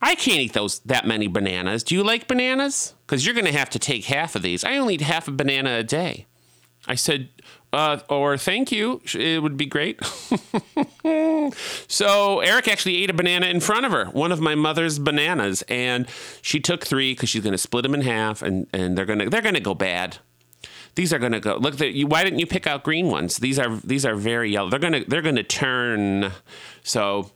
I 0.03 0.15
can't 0.15 0.41
eat 0.41 0.53
those 0.53 0.81
that 0.81 1.07
many 1.07 1.29
bananas. 1.29 1.83
Do 1.83 1.95
you 1.95 2.03
like 2.03 2.29
bananas? 2.29 2.95
Because 3.07 3.25
you're 3.25 3.35
going 3.35 3.47
to 3.47 3.53
have 3.53 3.71
to 3.71 3.79
take 3.79 4.05
half 4.07 4.35
of 4.37 4.43
these. 4.43 4.65
I 4.65 4.77
only 4.77 4.95
eat 4.95 5.01
half 5.01 5.29
a 5.29 5.33
banana 5.33 5.79
a 5.79 5.83
day." 5.83 6.27
I 6.87 6.97
said, 6.97 7.31
uh, 7.75 7.99
or 8.09 8.39
thank 8.39 8.71
you. 8.71 9.01
It 9.15 9.43
would 9.43 9.57
be 9.57 9.67
great. 9.67 10.03
so 11.89 12.41
Eric 12.41 12.69
actually 12.69 13.03
ate 13.03 13.11
a 13.11 13.15
banana 13.15 13.47
in 13.47 13.61
front 13.61 13.85
of 13.85 13.93
her, 13.93 14.07
one 14.07 14.31
of 14.31 14.41
my 14.41 14.55
mother's 14.55 14.99
bananas, 14.99 15.63
and 15.69 16.07
she 16.41 16.61
took 16.61 16.87
three 16.87 17.13
because 17.13 17.29
she's 17.29 17.43
going 17.43 17.53
to 17.53 17.59
split 17.59 17.83
them 17.83 17.95
in 17.95 18.03
half, 18.03 18.43
and, 18.43 18.69
and 18.73 18.97
they're 18.97 19.05
gonna 19.05 19.29
they're 19.29 19.43
gonna 19.43 19.61
go 19.61 19.75
bad. 19.75 20.19
These 20.95 21.13
are 21.13 21.19
gonna 21.19 21.41
go. 21.41 21.57
Look, 21.57 21.81
you, 21.81 22.07
why 22.07 22.23
didn't 22.23 22.39
you 22.39 22.47
pick 22.47 22.67
out 22.69 22.85
green 22.85 23.09
ones? 23.09 23.39
These 23.39 23.59
are 23.59 23.77
these 23.79 24.07
are 24.07 24.15
very 24.15 24.53
yellow. 24.53 24.71
They're 24.71 24.79
gonna 24.79 25.05
they're 25.07 25.23
gonna 25.23 25.43
turn. 25.43 26.31
So 26.85 27.33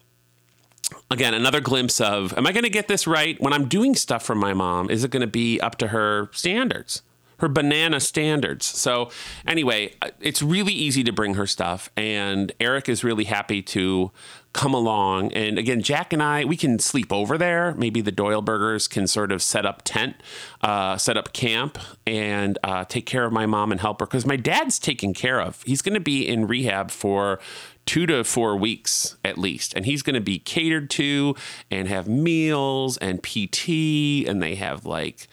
again, 1.10 1.34
another 1.34 1.60
glimpse 1.60 2.00
of 2.00 2.36
am 2.38 2.46
I 2.46 2.52
going 2.52 2.64
to 2.64 2.70
get 2.70 2.88
this 2.88 3.06
right 3.06 3.40
when 3.40 3.52
I'm 3.52 3.66
doing 3.68 3.94
stuff 3.94 4.24
for 4.24 4.34
my 4.34 4.54
mom? 4.54 4.90
Is 4.90 5.04
it 5.04 5.10
going 5.10 5.22
to 5.22 5.26
be 5.26 5.60
up 5.60 5.76
to 5.78 5.88
her 5.88 6.30
standards? 6.32 7.02
Her 7.38 7.48
banana 7.48 8.00
standards. 8.00 8.66
So 8.66 9.10
anyway, 9.46 9.94
it's 10.20 10.42
really 10.42 10.72
easy 10.72 11.04
to 11.04 11.12
bring 11.12 11.34
her 11.34 11.46
stuff, 11.46 11.90
and 11.96 12.52
Eric 12.60 12.88
is 12.88 13.04
really 13.04 13.24
happy 13.24 13.62
to 13.62 14.10
come 14.52 14.74
along. 14.74 15.32
And 15.32 15.58
again, 15.58 15.82
Jack 15.82 16.12
and 16.12 16.22
I, 16.22 16.44
we 16.44 16.56
can 16.56 16.78
sleep 16.78 17.12
over 17.12 17.38
there. 17.38 17.74
Maybe 17.74 18.00
the 18.00 18.10
Doyle 18.10 18.42
Burgers 18.42 18.88
can 18.88 19.06
sort 19.06 19.30
of 19.30 19.42
set 19.42 19.64
up 19.64 19.82
tent, 19.84 20.16
uh, 20.62 20.96
set 20.96 21.16
up 21.16 21.32
camp, 21.32 21.78
and 22.06 22.58
uh, 22.64 22.84
take 22.84 23.06
care 23.06 23.24
of 23.24 23.32
my 23.32 23.46
mom 23.46 23.70
and 23.70 23.80
help 23.80 24.00
her 24.00 24.06
because 24.06 24.26
my 24.26 24.36
dad's 24.36 24.78
taken 24.78 25.14
care 25.14 25.40
of. 25.40 25.62
He's 25.62 25.82
going 25.82 25.94
to 25.94 26.00
be 26.00 26.26
in 26.26 26.46
rehab 26.46 26.90
for 26.90 27.38
two 27.86 28.04
to 28.06 28.22
four 28.24 28.56
weeks 28.56 29.16
at 29.24 29.38
least. 29.38 29.72
And 29.74 29.86
he's 29.86 30.02
going 30.02 30.14
to 30.14 30.20
be 30.20 30.38
catered 30.38 30.90
to 30.90 31.34
and 31.70 31.88
have 31.88 32.06
meals 32.08 32.98
and 32.98 33.22
PT, 33.22 34.28
and 34.28 34.42
they 34.42 34.56
have 34.56 34.84
like 34.84 35.28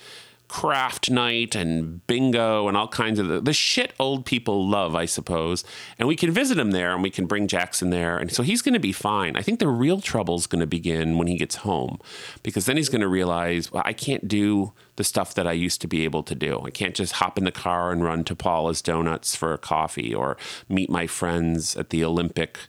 craft 0.55 1.11
night 1.11 1.53
and 1.53 2.07
bingo 2.07 2.69
and 2.69 2.77
all 2.77 2.87
kinds 2.87 3.19
of 3.19 3.27
the, 3.27 3.41
the 3.41 3.51
shit 3.51 3.91
old 3.99 4.25
people 4.25 4.65
love, 4.65 4.95
I 4.95 5.03
suppose. 5.03 5.65
And 5.99 6.07
we 6.07 6.15
can 6.15 6.31
visit 6.31 6.57
him 6.57 6.71
there 6.71 6.93
and 6.93 7.03
we 7.03 7.09
can 7.09 7.25
bring 7.25 7.49
Jackson 7.49 7.89
there. 7.89 8.17
And 8.17 8.31
so 8.31 8.41
he's 8.41 8.61
going 8.61 8.73
to 8.73 8.79
be 8.79 8.93
fine. 8.93 9.35
I 9.35 9.41
think 9.41 9.59
the 9.59 9.67
real 9.67 9.99
trouble 9.99 10.35
is 10.35 10.47
going 10.47 10.61
to 10.61 10.65
begin 10.65 11.17
when 11.17 11.27
he 11.27 11.35
gets 11.37 11.57
home 11.57 11.99
because 12.41 12.67
then 12.67 12.77
he's 12.77 12.87
going 12.87 13.01
to 13.01 13.07
realize, 13.09 13.69
well, 13.69 13.83
I 13.85 13.91
can't 13.91 14.29
do 14.29 14.71
the 14.95 15.03
stuff 15.03 15.33
that 15.33 15.45
I 15.45 15.51
used 15.51 15.81
to 15.81 15.87
be 15.89 16.05
able 16.05 16.23
to 16.23 16.35
do. 16.35 16.61
I 16.65 16.69
can't 16.69 16.95
just 16.95 17.15
hop 17.15 17.37
in 17.37 17.43
the 17.43 17.51
car 17.51 17.91
and 17.91 18.01
run 18.01 18.23
to 18.23 18.33
Paula's 18.33 18.81
Donuts 18.81 19.35
for 19.35 19.53
a 19.53 19.57
coffee 19.57 20.15
or 20.15 20.37
meet 20.69 20.89
my 20.89 21.05
friends 21.05 21.75
at 21.75 21.89
the 21.89 22.01
Olympic 22.05 22.59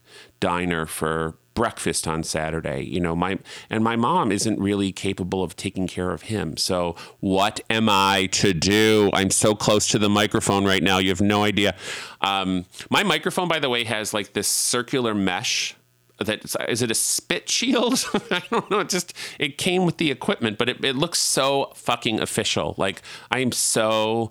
diner 0.40 0.86
for 0.86 1.36
breakfast 1.56 2.06
on 2.06 2.22
Saturday. 2.22 2.84
You 2.84 3.00
know, 3.00 3.16
my 3.16 3.40
and 3.68 3.82
my 3.82 3.96
mom 3.96 4.30
isn't 4.30 4.60
really 4.60 4.92
capable 4.92 5.42
of 5.42 5.56
taking 5.56 5.88
care 5.88 6.12
of 6.12 6.22
him. 6.22 6.56
So 6.56 6.94
what 7.18 7.60
am 7.68 7.88
I 7.88 8.26
to 8.32 8.52
do? 8.52 9.10
I'm 9.12 9.30
so 9.30 9.56
close 9.56 9.88
to 9.88 9.98
the 9.98 10.08
microphone 10.08 10.64
right 10.64 10.82
now. 10.82 10.98
You 10.98 11.08
have 11.08 11.20
no 11.20 11.42
idea. 11.42 11.74
Um, 12.20 12.66
my 12.90 13.02
microphone, 13.02 13.48
by 13.48 13.58
the 13.58 13.68
way, 13.68 13.82
has 13.82 14.14
like 14.14 14.34
this 14.34 14.46
circular 14.46 15.14
mesh. 15.14 15.74
That 16.18 16.44
is 16.68 16.80
it 16.80 16.90
a 16.90 16.94
spit 16.94 17.48
shield? 17.48 18.04
I 18.30 18.42
don't 18.50 18.70
know. 18.70 18.80
It 18.80 18.88
just 18.88 19.12
it 19.40 19.58
came 19.58 19.84
with 19.84 19.96
the 19.96 20.10
equipment, 20.10 20.58
but 20.58 20.68
it, 20.68 20.84
it 20.84 20.94
looks 20.94 21.18
so 21.18 21.72
fucking 21.74 22.20
official. 22.20 22.74
Like 22.78 23.02
I 23.30 23.40
am 23.40 23.52
so 23.52 24.30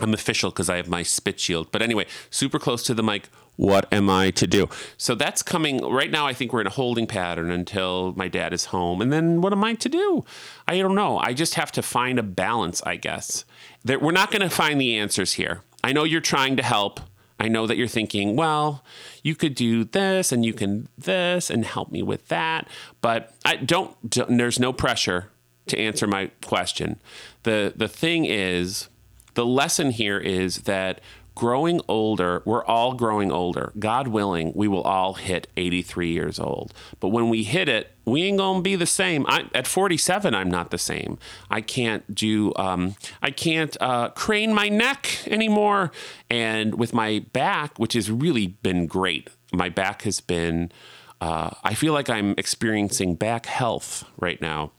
I'm 0.00 0.14
official 0.14 0.50
because 0.50 0.68
I 0.68 0.76
have 0.76 0.88
my 0.88 1.02
spit 1.02 1.40
shield. 1.40 1.70
But 1.72 1.82
anyway, 1.82 2.06
super 2.30 2.58
close 2.58 2.82
to 2.84 2.94
the 2.94 3.02
mic 3.02 3.28
what 3.56 3.92
am 3.92 4.08
I 4.08 4.30
to 4.32 4.46
do? 4.46 4.68
So 4.96 5.14
that's 5.14 5.42
coming 5.42 5.80
right 5.82 6.10
now. 6.10 6.26
I 6.26 6.32
think 6.32 6.52
we're 6.52 6.60
in 6.60 6.66
a 6.66 6.70
holding 6.70 7.06
pattern 7.06 7.50
until 7.50 8.12
my 8.16 8.28
dad 8.28 8.52
is 8.52 8.66
home. 8.66 9.00
And 9.00 9.12
then 9.12 9.40
what 9.40 9.52
am 9.52 9.64
I 9.64 9.74
to 9.74 9.88
do? 9.88 10.24
I 10.68 10.78
don't 10.78 10.94
know. 10.94 11.18
I 11.18 11.32
just 11.32 11.54
have 11.54 11.72
to 11.72 11.82
find 11.82 12.18
a 12.18 12.22
balance, 12.22 12.82
I 12.84 12.96
guess. 12.96 13.44
That 13.84 14.02
we're 14.02 14.12
not 14.12 14.30
going 14.30 14.42
to 14.42 14.50
find 14.50 14.80
the 14.80 14.96
answers 14.96 15.34
here. 15.34 15.62
I 15.82 15.92
know 15.92 16.04
you're 16.04 16.20
trying 16.20 16.56
to 16.56 16.62
help. 16.62 17.00
I 17.38 17.48
know 17.48 17.66
that 17.66 17.76
you're 17.76 17.86
thinking, 17.86 18.34
well, 18.34 18.82
you 19.22 19.34
could 19.34 19.54
do 19.54 19.84
this 19.84 20.32
and 20.32 20.44
you 20.44 20.54
can 20.54 20.88
this 20.96 21.50
and 21.50 21.64
help 21.64 21.90
me 21.90 22.02
with 22.02 22.28
that. 22.28 22.68
But 23.00 23.34
I 23.44 23.56
don't, 23.56 24.10
don't 24.10 24.36
there's 24.36 24.58
no 24.58 24.72
pressure 24.72 25.30
to 25.66 25.78
answer 25.78 26.06
my 26.06 26.30
question. 26.44 26.98
The 27.42 27.72
the 27.76 27.88
thing 27.88 28.24
is, 28.24 28.88
the 29.34 29.46
lesson 29.46 29.90
here 29.90 30.18
is 30.18 30.62
that 30.62 31.00
growing 31.36 31.80
older, 31.86 32.42
we're 32.44 32.64
all 32.64 32.94
growing 32.94 33.30
older. 33.30 33.72
God 33.78 34.08
willing, 34.08 34.52
we 34.56 34.66
will 34.66 34.82
all 34.82 35.14
hit 35.14 35.46
83 35.56 36.10
years 36.10 36.40
old. 36.40 36.74
But 36.98 37.08
when 37.10 37.28
we 37.28 37.44
hit 37.44 37.68
it, 37.68 37.92
we 38.04 38.24
ain't 38.24 38.38
gonna 38.38 38.62
be 38.62 38.74
the 38.74 38.86
same. 38.86 39.24
I, 39.28 39.44
at 39.54 39.68
47, 39.68 40.34
I'm 40.34 40.50
not 40.50 40.70
the 40.70 40.78
same. 40.78 41.18
I 41.48 41.60
can't 41.60 42.12
do, 42.12 42.52
um, 42.56 42.96
I 43.22 43.30
can't 43.30 43.76
uh, 43.80 44.08
crane 44.10 44.52
my 44.52 44.68
neck 44.68 45.22
anymore. 45.28 45.92
And 46.28 46.76
with 46.76 46.92
my 46.92 47.24
back, 47.32 47.78
which 47.78 47.92
has 47.92 48.10
really 48.10 48.48
been 48.48 48.86
great, 48.86 49.30
my 49.52 49.68
back 49.68 50.02
has 50.02 50.20
been. 50.20 50.72
Uh, 51.18 51.50
I 51.64 51.72
feel 51.72 51.94
like 51.94 52.10
I'm 52.10 52.34
experiencing 52.36 53.14
back 53.14 53.46
health 53.46 54.04
right 54.18 54.38
now. 54.40 54.72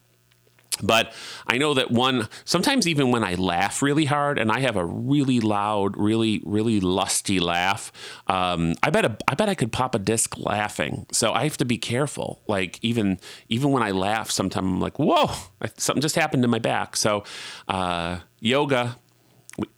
But 0.81 1.13
I 1.47 1.57
know 1.57 1.73
that 1.73 1.91
one, 1.91 2.27
sometimes 2.45 2.87
even 2.87 3.11
when 3.11 3.23
I 3.23 3.35
laugh 3.35 3.81
really 3.81 4.05
hard 4.05 4.37
and 4.37 4.51
I 4.51 4.59
have 4.59 4.75
a 4.75 4.85
really 4.85 5.39
loud, 5.39 5.97
really, 5.97 6.41
really 6.45 6.79
lusty 6.79 7.39
laugh, 7.39 7.91
um, 8.27 8.75
I 8.83 8.89
bet 8.89 9.05
a, 9.05 9.17
I 9.27 9.35
bet 9.35 9.49
I 9.49 9.55
could 9.55 9.71
pop 9.71 9.95
a 9.95 9.99
disc 9.99 10.37
laughing. 10.37 11.05
So 11.11 11.33
I 11.33 11.43
have 11.43 11.57
to 11.57 11.65
be 11.65 11.77
careful. 11.77 12.41
Like 12.47 12.79
even 12.81 13.19
even 13.49 13.71
when 13.71 13.83
I 13.83 13.91
laugh, 13.91 14.31
sometimes 14.31 14.65
I'm 14.65 14.79
like, 14.79 14.99
whoa, 14.99 15.31
something 15.77 16.01
just 16.01 16.15
happened 16.15 16.43
to 16.43 16.47
my 16.47 16.59
back. 16.59 16.95
So 16.95 17.23
uh, 17.67 18.19
yoga, 18.39 18.97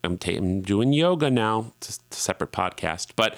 I'm, 0.04 0.18
t- 0.18 0.36
I'm, 0.36 0.62
doing 0.62 0.94
yoga 0.94 1.30
now. 1.30 1.74
It's 1.78 2.00
a 2.12 2.16
separate 2.16 2.52
podcast, 2.52 3.12
but 3.16 3.38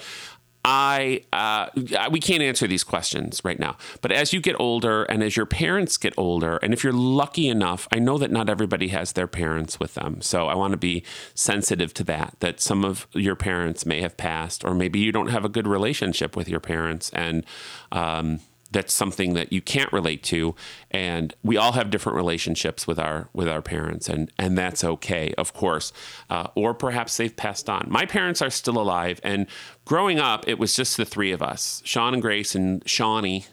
I 0.64 1.22
uh, 1.32 1.68
we 2.10 2.20
can't 2.20 2.42
answer 2.42 2.68
these 2.68 2.84
questions 2.84 3.40
right 3.44 3.58
now. 3.58 3.76
But 4.00 4.12
as 4.12 4.32
you 4.32 4.40
get 4.40 4.54
older, 4.60 5.02
and 5.04 5.22
as 5.22 5.36
your 5.36 5.46
parents 5.46 5.96
get 5.96 6.14
older, 6.16 6.58
and 6.58 6.72
if 6.72 6.84
you're 6.84 6.92
lucky 6.92 7.48
enough, 7.48 7.88
I 7.92 7.98
know 7.98 8.16
that 8.18 8.30
not 8.30 8.48
everybody 8.48 8.88
has 8.88 9.12
their 9.12 9.26
parents 9.26 9.80
with 9.80 9.94
them. 9.94 10.20
So 10.20 10.46
I 10.46 10.54
want 10.54 10.72
to 10.72 10.76
be 10.76 11.02
sensitive 11.34 11.92
to 11.94 12.04
that. 12.04 12.36
That 12.40 12.60
some 12.60 12.84
of 12.84 13.08
your 13.12 13.34
parents 13.34 13.84
may 13.84 14.00
have 14.02 14.16
passed, 14.16 14.64
or 14.64 14.74
maybe 14.74 15.00
you 15.00 15.10
don't 15.10 15.30
have 15.30 15.44
a 15.44 15.48
good 15.48 15.66
relationship 15.66 16.36
with 16.36 16.48
your 16.48 16.60
parents, 16.60 17.10
and 17.10 17.44
um, 17.90 18.38
that's 18.72 18.92
something 18.92 19.34
that 19.34 19.52
you 19.52 19.60
can't 19.60 19.92
relate 19.92 20.22
to. 20.24 20.54
And 20.90 21.34
we 21.42 21.56
all 21.56 21.72
have 21.72 21.90
different 21.90 22.16
relationships 22.16 22.86
with 22.86 22.98
our 22.98 23.28
with 23.32 23.48
our 23.48 23.62
parents 23.62 24.08
and 24.08 24.30
and 24.38 24.56
that's 24.56 24.82
okay 24.82 25.32
of 25.38 25.52
course. 25.52 25.92
Uh, 26.30 26.48
or 26.54 26.74
perhaps 26.74 27.16
they've 27.16 27.36
passed 27.36 27.68
on. 27.68 27.86
My 27.88 28.06
parents 28.06 28.42
are 28.42 28.50
still 28.50 28.78
alive 28.78 29.20
and 29.22 29.46
growing 29.84 30.18
up 30.18 30.48
it 30.48 30.58
was 30.58 30.74
just 30.74 30.96
the 30.96 31.04
three 31.04 31.32
of 31.32 31.42
us 31.42 31.82
sean 31.84 32.14
and 32.14 32.22
grace 32.22 32.54
and 32.54 32.82
shawnee. 32.88 33.46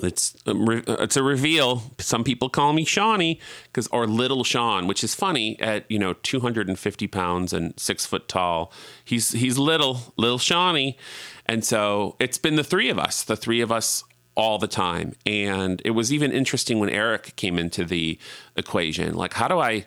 It's 0.00 0.36
it's 0.46 1.16
a 1.16 1.22
reveal. 1.22 1.82
Some 1.98 2.22
people 2.22 2.48
call 2.48 2.72
me 2.72 2.84
Shawnee 2.84 3.40
because 3.64 3.88
or 3.88 4.06
Little 4.06 4.44
Sean, 4.44 4.86
which 4.86 5.02
is 5.02 5.14
funny. 5.14 5.58
At 5.60 5.90
you 5.90 5.98
know 5.98 6.12
250 6.12 7.06
pounds 7.08 7.52
and 7.52 7.78
six 7.78 8.06
foot 8.06 8.28
tall, 8.28 8.72
he's 9.04 9.32
he's 9.32 9.58
little, 9.58 10.12
little 10.16 10.38
Shawnee, 10.38 10.96
and 11.48 11.64
so 11.64 12.16
it's 12.20 12.38
been 12.38 12.56
the 12.56 12.64
three 12.64 12.90
of 12.90 12.98
us, 12.98 13.24
the 13.24 13.36
three 13.36 13.60
of 13.60 13.72
us 13.72 14.04
all 14.34 14.58
the 14.58 14.68
time. 14.68 15.14
And 15.26 15.82
it 15.84 15.90
was 15.90 16.12
even 16.12 16.30
interesting 16.30 16.78
when 16.78 16.90
Eric 16.90 17.34
came 17.36 17.58
into 17.58 17.84
the 17.84 18.18
equation. 18.56 19.14
Like, 19.14 19.34
how 19.34 19.48
do 19.48 19.58
I 19.58 19.86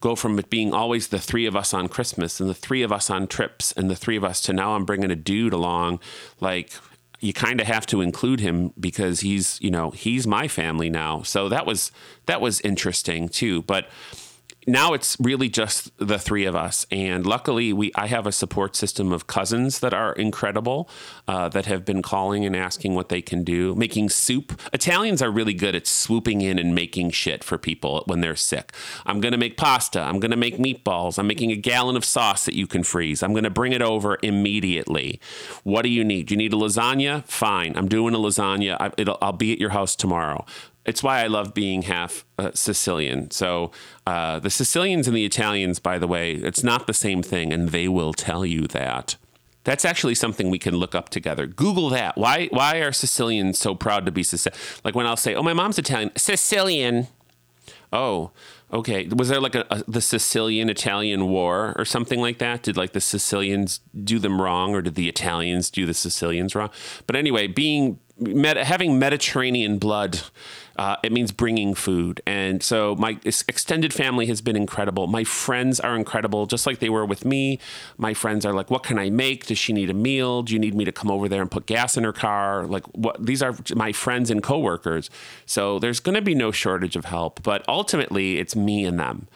go 0.00 0.16
from 0.16 0.38
it 0.38 0.48
being 0.48 0.72
always 0.72 1.08
the 1.08 1.18
three 1.18 1.44
of 1.44 1.54
us 1.54 1.74
on 1.74 1.88
Christmas 1.88 2.40
and 2.40 2.48
the 2.48 2.54
three 2.54 2.82
of 2.82 2.92
us 2.92 3.10
on 3.10 3.26
trips 3.26 3.72
and 3.72 3.90
the 3.90 3.96
three 3.96 4.16
of 4.16 4.24
us 4.24 4.40
to 4.42 4.54
now 4.54 4.74
I'm 4.74 4.86
bringing 4.86 5.10
a 5.10 5.16
dude 5.16 5.52
along? 5.52 6.00
Like, 6.40 6.72
you 7.20 7.34
kind 7.34 7.60
of 7.60 7.66
have 7.66 7.84
to 7.86 8.00
include 8.00 8.40
him 8.40 8.72
because 8.80 9.20
he's, 9.20 9.60
you 9.60 9.70
know, 9.70 9.90
he's 9.90 10.26
my 10.26 10.48
family 10.48 10.88
now. 10.88 11.22
So 11.22 11.50
that 11.50 11.66
was 11.66 11.92
that 12.24 12.40
was 12.40 12.62
interesting 12.62 13.28
too. 13.28 13.60
But 13.62 13.86
now 14.66 14.92
it's 14.92 15.16
really 15.20 15.48
just 15.48 15.90
the 15.98 16.18
three 16.18 16.44
of 16.44 16.54
us. 16.54 16.86
And 16.90 17.26
luckily 17.26 17.72
we 17.72 17.90
i 17.94 18.06
have 18.06 18.26
a 18.26 18.32
support 18.32 18.76
system 18.76 19.12
of 19.12 19.26
cousins 19.26 19.80
that 19.80 19.94
are 19.94 20.12
incredible 20.12 20.88
uh, 21.26 21.48
that 21.48 21.66
have 21.66 21.84
been 21.84 22.02
calling 22.02 22.44
and 22.44 22.54
asking 22.54 22.94
what 22.94 23.08
they 23.08 23.22
can 23.22 23.44
do 23.44 23.74
making 23.74 24.10
soup. 24.10 24.60
Italians 24.72 25.22
are 25.22 25.30
really 25.30 25.54
good 25.54 25.74
at 25.74 25.86
swooping 25.86 26.40
in 26.40 26.58
and 26.58 26.74
making 26.74 27.10
shit 27.10 27.42
for 27.42 27.58
people 27.58 28.02
when 28.06 28.20
they're 28.20 28.36
sick. 28.36 28.72
I'm 29.06 29.20
going 29.20 29.32
to 29.32 29.38
make 29.38 29.56
pasta. 29.56 30.00
I'm 30.00 30.20
going 30.20 30.30
to 30.30 30.36
make 30.36 30.56
meatballs. 30.58 31.18
I'm 31.18 31.26
making 31.26 31.52
a 31.52 31.56
gallon 31.56 31.96
of 31.96 32.04
sauce 32.04 32.44
that 32.44 32.54
you 32.54 32.66
can 32.66 32.82
freeze. 32.82 33.22
I'm 33.22 33.32
going 33.32 33.44
to 33.44 33.50
bring 33.50 33.72
it 33.72 33.82
over 33.82 34.18
immediately. 34.22 35.20
What 35.64 35.82
do 35.82 35.88
you 35.88 36.04
need? 36.04 36.30
You 36.30 36.36
need 36.36 36.52
a 36.52 36.56
lasagna? 36.56 37.24
Fine. 37.24 37.76
I'm 37.76 37.88
doing 37.88 38.14
a 38.14 38.18
lasagna. 38.18 38.76
I, 38.78 38.90
will 39.26 39.32
be 39.32 39.52
at 39.52 39.58
your 39.58 39.70
house 39.70 39.96
tomorrow 39.96 40.44
it's 40.90 41.04
why 41.04 41.22
I 41.22 41.28
love 41.28 41.54
being 41.54 41.82
half 41.82 42.24
uh, 42.36 42.50
Sicilian. 42.52 43.30
So 43.30 43.70
uh, 44.08 44.40
the 44.40 44.50
Sicilians 44.50 45.06
and 45.06 45.16
the 45.16 45.24
Italians, 45.24 45.78
by 45.78 45.98
the 45.98 46.08
way, 46.08 46.32
it's 46.32 46.64
not 46.64 46.88
the 46.88 46.92
same 46.92 47.22
thing, 47.22 47.52
and 47.52 47.68
they 47.68 47.86
will 47.86 48.12
tell 48.12 48.44
you 48.44 48.66
that. 48.66 49.16
That's 49.62 49.84
actually 49.84 50.16
something 50.16 50.50
we 50.50 50.58
can 50.58 50.74
look 50.74 50.96
up 50.96 51.08
together. 51.08 51.46
Google 51.46 51.90
that. 51.90 52.18
Why 52.18 52.48
why 52.50 52.78
are 52.78 52.92
Sicilians 52.92 53.56
so 53.58 53.76
proud 53.76 54.04
to 54.06 54.10
be 54.10 54.24
Sicilian? 54.24 54.60
Like 54.84 54.96
when 54.96 55.06
I'll 55.06 55.16
say, 55.16 55.34
"Oh, 55.34 55.42
my 55.42 55.52
mom's 55.52 55.78
Italian." 55.78 56.10
Sicilian. 56.16 57.06
Oh, 57.92 58.30
okay. 58.72 59.06
Was 59.06 59.28
there 59.28 59.40
like 59.40 59.54
a, 59.54 59.66
a, 59.70 59.84
the 59.86 60.00
Sicilian 60.00 60.70
Italian 60.70 61.28
War 61.28 61.74
or 61.78 61.84
something 61.84 62.20
like 62.20 62.38
that? 62.38 62.62
Did 62.64 62.76
like 62.76 62.92
the 62.94 63.00
Sicilians 63.00 63.80
do 64.12 64.18
them 64.18 64.40
wrong, 64.40 64.74
or 64.74 64.82
did 64.82 64.96
the 64.96 65.08
Italians 65.08 65.70
do 65.70 65.86
the 65.86 65.94
Sicilians 65.94 66.54
wrong? 66.54 66.70
But 67.06 67.14
anyway, 67.14 67.46
being 67.46 67.98
having 68.72 68.98
Mediterranean 68.98 69.78
blood, 69.78 70.20
uh, 70.80 70.96
it 71.02 71.12
means 71.12 71.30
bringing 71.30 71.74
food. 71.74 72.22
And 72.26 72.62
so 72.62 72.96
my 72.96 73.18
extended 73.26 73.92
family 73.92 74.24
has 74.28 74.40
been 74.40 74.56
incredible. 74.56 75.06
My 75.08 75.24
friends 75.24 75.78
are 75.78 75.94
incredible, 75.94 76.46
just 76.46 76.66
like 76.66 76.78
they 76.78 76.88
were 76.88 77.04
with 77.04 77.26
me. 77.26 77.58
My 77.98 78.14
friends 78.14 78.46
are 78.46 78.54
like, 78.54 78.70
"What 78.70 78.82
can 78.82 78.98
I 78.98 79.10
make? 79.10 79.44
Does 79.44 79.58
she 79.58 79.74
need 79.74 79.90
a 79.90 79.94
meal? 79.94 80.42
Do 80.42 80.54
you 80.54 80.58
need 80.58 80.74
me 80.74 80.86
to 80.86 80.92
come 80.92 81.10
over 81.10 81.28
there 81.28 81.42
and 81.42 81.50
put 81.50 81.66
gas 81.66 81.98
in 81.98 82.04
her 82.04 82.14
car?" 82.14 82.66
Like, 82.66 82.86
what? 82.96 83.22
These 83.22 83.42
are 83.42 83.54
my 83.74 83.92
friends 83.92 84.30
and 84.30 84.42
coworkers. 84.42 85.10
So 85.44 85.78
there's 85.78 86.00
going 86.00 86.14
to 86.14 86.22
be 86.22 86.34
no 86.34 86.50
shortage 86.50 86.96
of 86.96 87.04
help. 87.04 87.42
But 87.42 87.62
ultimately, 87.68 88.38
it's 88.38 88.56
me 88.56 88.86
and 88.86 88.98
them, 88.98 89.28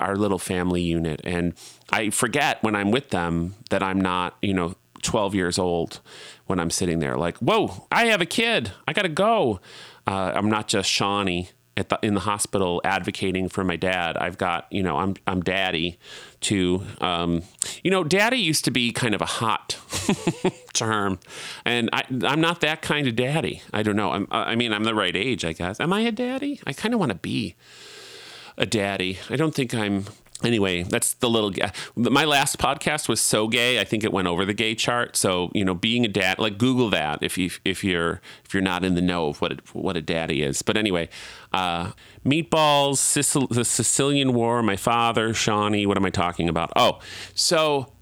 our 0.00 0.16
little 0.16 0.40
family 0.40 0.82
unit. 0.82 1.20
And 1.22 1.54
I 1.90 2.10
forget 2.10 2.60
when 2.64 2.74
I'm 2.74 2.90
with 2.90 3.10
them 3.10 3.54
that 3.70 3.84
I'm 3.84 4.00
not, 4.00 4.36
you 4.42 4.52
know, 4.52 4.74
12 5.02 5.34
years 5.36 5.58
old 5.60 6.00
when 6.46 6.58
I'm 6.58 6.70
sitting 6.70 6.98
there, 6.98 7.16
like, 7.16 7.36
whoa, 7.38 7.86
I 7.92 8.06
have 8.06 8.20
a 8.20 8.26
kid. 8.26 8.72
I 8.88 8.92
got 8.92 9.02
to 9.02 9.08
go. 9.08 9.60
Uh, 10.06 10.32
I'm 10.34 10.48
not 10.48 10.68
just 10.68 10.90
Shawnee 10.90 11.50
at 11.76 11.88
the, 11.88 11.98
in 12.02 12.14
the 12.14 12.20
hospital 12.20 12.80
advocating 12.84 13.48
for 13.48 13.64
my 13.64 13.76
dad. 13.76 14.16
I've 14.18 14.36
got, 14.36 14.66
you 14.70 14.82
know, 14.82 14.98
I'm, 14.98 15.14
I'm 15.26 15.40
daddy 15.40 15.98
to, 16.42 16.82
Um, 17.00 17.42
you 17.82 17.90
know, 17.90 18.04
daddy 18.04 18.36
used 18.36 18.64
to 18.66 18.70
be 18.70 18.92
kind 18.92 19.14
of 19.14 19.22
a 19.22 19.26
hot 19.26 19.78
term 20.74 21.18
and 21.64 21.88
I, 21.92 22.02
I'm 22.24 22.40
not 22.40 22.60
that 22.60 22.82
kind 22.82 23.06
of 23.06 23.16
daddy. 23.16 23.62
I 23.72 23.82
don't 23.82 23.96
know. 23.96 24.12
I'm, 24.12 24.26
I 24.30 24.54
mean, 24.54 24.72
I'm 24.72 24.84
the 24.84 24.94
right 24.94 25.16
age, 25.16 25.44
I 25.44 25.52
guess. 25.52 25.80
Am 25.80 25.92
I 25.92 26.00
a 26.00 26.12
daddy? 26.12 26.60
I 26.66 26.72
kind 26.72 26.92
of 26.92 27.00
want 27.00 27.10
to 27.10 27.18
be 27.18 27.54
a 28.58 28.66
daddy. 28.66 29.18
I 29.30 29.36
don't 29.36 29.54
think 29.54 29.72
I'm 29.72 30.04
anyway, 30.44 30.82
that's 30.82 31.14
the 31.14 31.28
little. 31.28 31.52
My 31.96 32.24
last 32.24 32.58
podcast 32.58 33.08
was 33.08 33.20
so 33.20 33.48
gay. 33.48 33.80
I 33.80 33.84
think 33.84 34.04
it 34.04 34.12
went 34.12 34.28
over 34.28 34.44
the 34.44 34.54
gay 34.54 34.74
chart. 34.74 35.16
So 35.16 35.50
you 35.54 35.64
know, 35.64 35.74
being 35.74 36.04
a 36.04 36.08
dad, 36.08 36.38
like 36.38 36.58
Google 36.58 36.90
that 36.90 37.22
if 37.22 37.38
you 37.38 37.50
if 37.64 37.82
you're 37.84 38.20
if 38.44 38.54
you're 38.54 38.62
not 38.62 38.84
in 38.84 38.94
the 38.94 39.02
know 39.02 39.28
of 39.28 39.40
what 39.40 39.74
what 39.74 39.96
a 39.96 40.02
daddy 40.02 40.42
is. 40.42 40.62
But 40.62 40.76
anyway, 40.76 41.08
uh, 41.52 41.92
meatballs, 42.24 42.98
Sicil- 42.98 43.48
the 43.48 43.64
Sicilian 43.64 44.34
War, 44.34 44.62
my 44.62 44.76
father, 44.76 45.34
Shawnee. 45.34 45.86
What 45.86 45.96
am 45.96 46.04
I 46.04 46.10
talking 46.10 46.48
about? 46.48 46.72
Oh, 46.76 46.98
so 47.34 47.92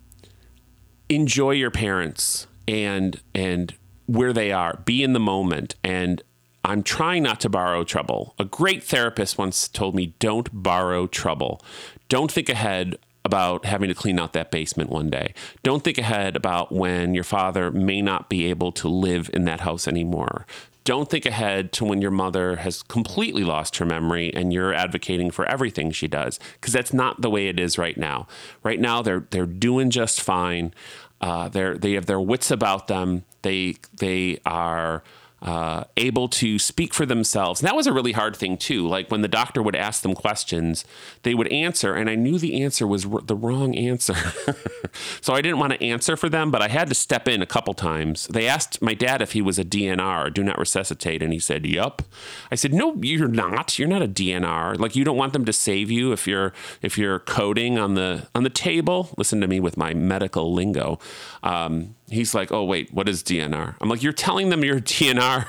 enjoy 1.09 1.53
your 1.53 1.71
parents 1.71 2.47
and 2.69 3.21
and 3.35 3.75
where 4.07 4.33
they 4.33 4.53
are. 4.53 4.81
Be 4.85 5.03
in 5.03 5.13
the 5.13 5.21
moment 5.21 5.77
and 5.85 6.23
I'm 6.65 6.83
trying 6.83 7.23
not 7.23 7.41
to 7.41 7.49
borrow 7.49 7.85
trouble. 7.85 8.35
A 8.39 8.45
great 8.45 8.83
therapist 8.83 9.39
once 9.39 9.67
told 9.67 9.95
me, 9.95 10.15
don't 10.19 10.49
borrow 10.53 11.07
trouble. 11.07 11.63
Don't 12.11 12.31
think 12.31 12.49
ahead 12.49 12.99
about 13.25 13.65
having 13.65 13.89
to 13.89 13.95
clean 13.95 14.19
out 14.19 14.33
that 14.33 14.51
basement 14.51 14.91
one 14.91 15.09
day. 15.11 15.33
Don't 15.63 15.85
think 15.85 15.97
ahead 15.97 16.35
about 16.35 16.73
when 16.73 17.15
your 17.15 17.23
father 17.25 17.71
may 17.71 18.03
not 18.03 18.29
be 18.29 18.47
able 18.47 18.73
to 18.73 18.89
live 18.89 19.31
in 19.33 19.45
that 19.45 19.61
house 19.61 19.87
anymore. 19.87 20.45
Don't 20.83 21.09
think 21.09 21.25
ahead 21.25 21.71
to 21.75 21.85
when 21.85 22.03
your 22.03 22.11
mother 22.11 22.57
has 22.57 22.83
completely 22.83 23.45
lost 23.45 23.77
her 23.77 23.85
memory 23.87 24.35
and 24.35 24.53
you're 24.53 24.75
advocating 24.75 25.31
for 25.31 25.47
everything 25.47 25.93
she 25.93 26.09
does, 26.09 26.41
because 26.55 26.73
that's 26.73 26.93
not 26.93 27.21
the 27.21 27.31
way 27.31 27.47
it 27.47 27.61
is 27.61 27.79
right 27.79 27.97
now. 27.97 28.27
Right 28.65 28.81
now, 28.81 29.03
they're 29.03 29.27
they're 29.31 29.47
doing 29.47 29.91
just 29.91 30.21
fine. 30.21 30.75
Uh, 31.21 31.49
they're 31.49 31.79
they 31.79 31.93
have 31.93 32.07
their 32.07 32.19
wits 32.21 32.51
about 32.51 32.89
them. 32.89 33.25
They 33.43 33.77
they 33.99 34.41
are 34.45 35.05
uh, 35.43 35.85
able 35.97 36.29
to 36.29 36.59
speak 36.59 36.93
for 36.93 37.07
themselves. 37.07 37.61
And 37.61 37.69
that 37.69 37.75
was 37.75 37.87
a 37.87 37.93
really 37.93 38.13
hard 38.13 38.37
thing 38.37 38.59
too. 38.59 38.87
Like 38.87 39.11
when 39.11 39.23
the 39.23 39.29
doctor 39.29 39.63
would 39.63 39.77
ask 39.77 40.03
them 40.03 40.15
questions, 40.15 40.85
they 41.23 41.35
would 41.35 41.49
answer, 41.49 41.95
and 41.95 42.11
I 42.11 42.15
knew 42.15 42.39
the 42.39 42.63
answer 42.63 42.87
was 42.87 43.07
r- 43.07 43.23
the 43.23 43.35
wrong 43.35 43.75
answer. 43.75 44.15
so 45.23 45.33
I 45.33 45.41
didn't 45.41 45.59
want 45.59 45.73
to 45.73 45.83
answer 45.83 46.17
for 46.17 46.29
them, 46.29 46.51
but 46.51 46.61
I 46.61 46.69
had 46.69 46.89
to 46.89 46.95
step 46.95 47.27
in 47.27 47.41
a 47.41 47.47
couple 47.47 47.73
times. 47.73 48.27
They 48.27 48.47
asked 48.47 48.83
my 48.83 48.93
dad 48.93 49.23
if 49.23 49.33
he 49.33 49.41
was 49.41 49.59
a 49.59 49.65
DNR, 49.65 50.33
do 50.33 50.43
not 50.43 50.59
resuscitate, 50.59 51.23
and 51.23 51.33
he 51.33 51.39
said, 51.39 51.65
"Yup." 51.65 52.03
I 52.51 52.55
said, 52.55 52.75
"No, 52.75 52.97
you're 53.01 53.29
not. 53.29 53.79
You're 53.79 53.89
not 53.89 54.03
a 54.03 54.09
DNR. 54.09 54.79
Like 54.79 54.95
you 54.95 55.05
don't 55.05 55.17
want 55.17 55.33
them 55.33 55.47
to 55.47 55.53
save 55.53 55.91
you 55.91 56.13
if 56.13 56.27
you're 56.27 56.53
if 56.83 56.99
you're 56.99 57.19
coding 57.19 57.79
on 57.79 57.95
the 57.95 58.29
on 58.35 58.43
the 58.43 58.51
table. 58.51 59.09
Listen 59.17 59.41
to 59.41 59.49
me 59.49 59.59
with 59.59 59.79
my 59.79 59.95
medical 59.95 60.53
lingo." 60.53 60.99
Um, 61.43 61.95
he's 62.11 62.35
like, 62.35 62.53
"Oh 62.53 62.65
wait, 62.65 62.93
what 62.93 63.09
is 63.09 63.23
DNR?" 63.23 63.77
I'm 63.81 63.89
like, 63.89 64.03
"You're 64.03 64.13
telling 64.13 64.51
them 64.51 64.65
you're 64.65 64.81
DNR. 64.81 65.47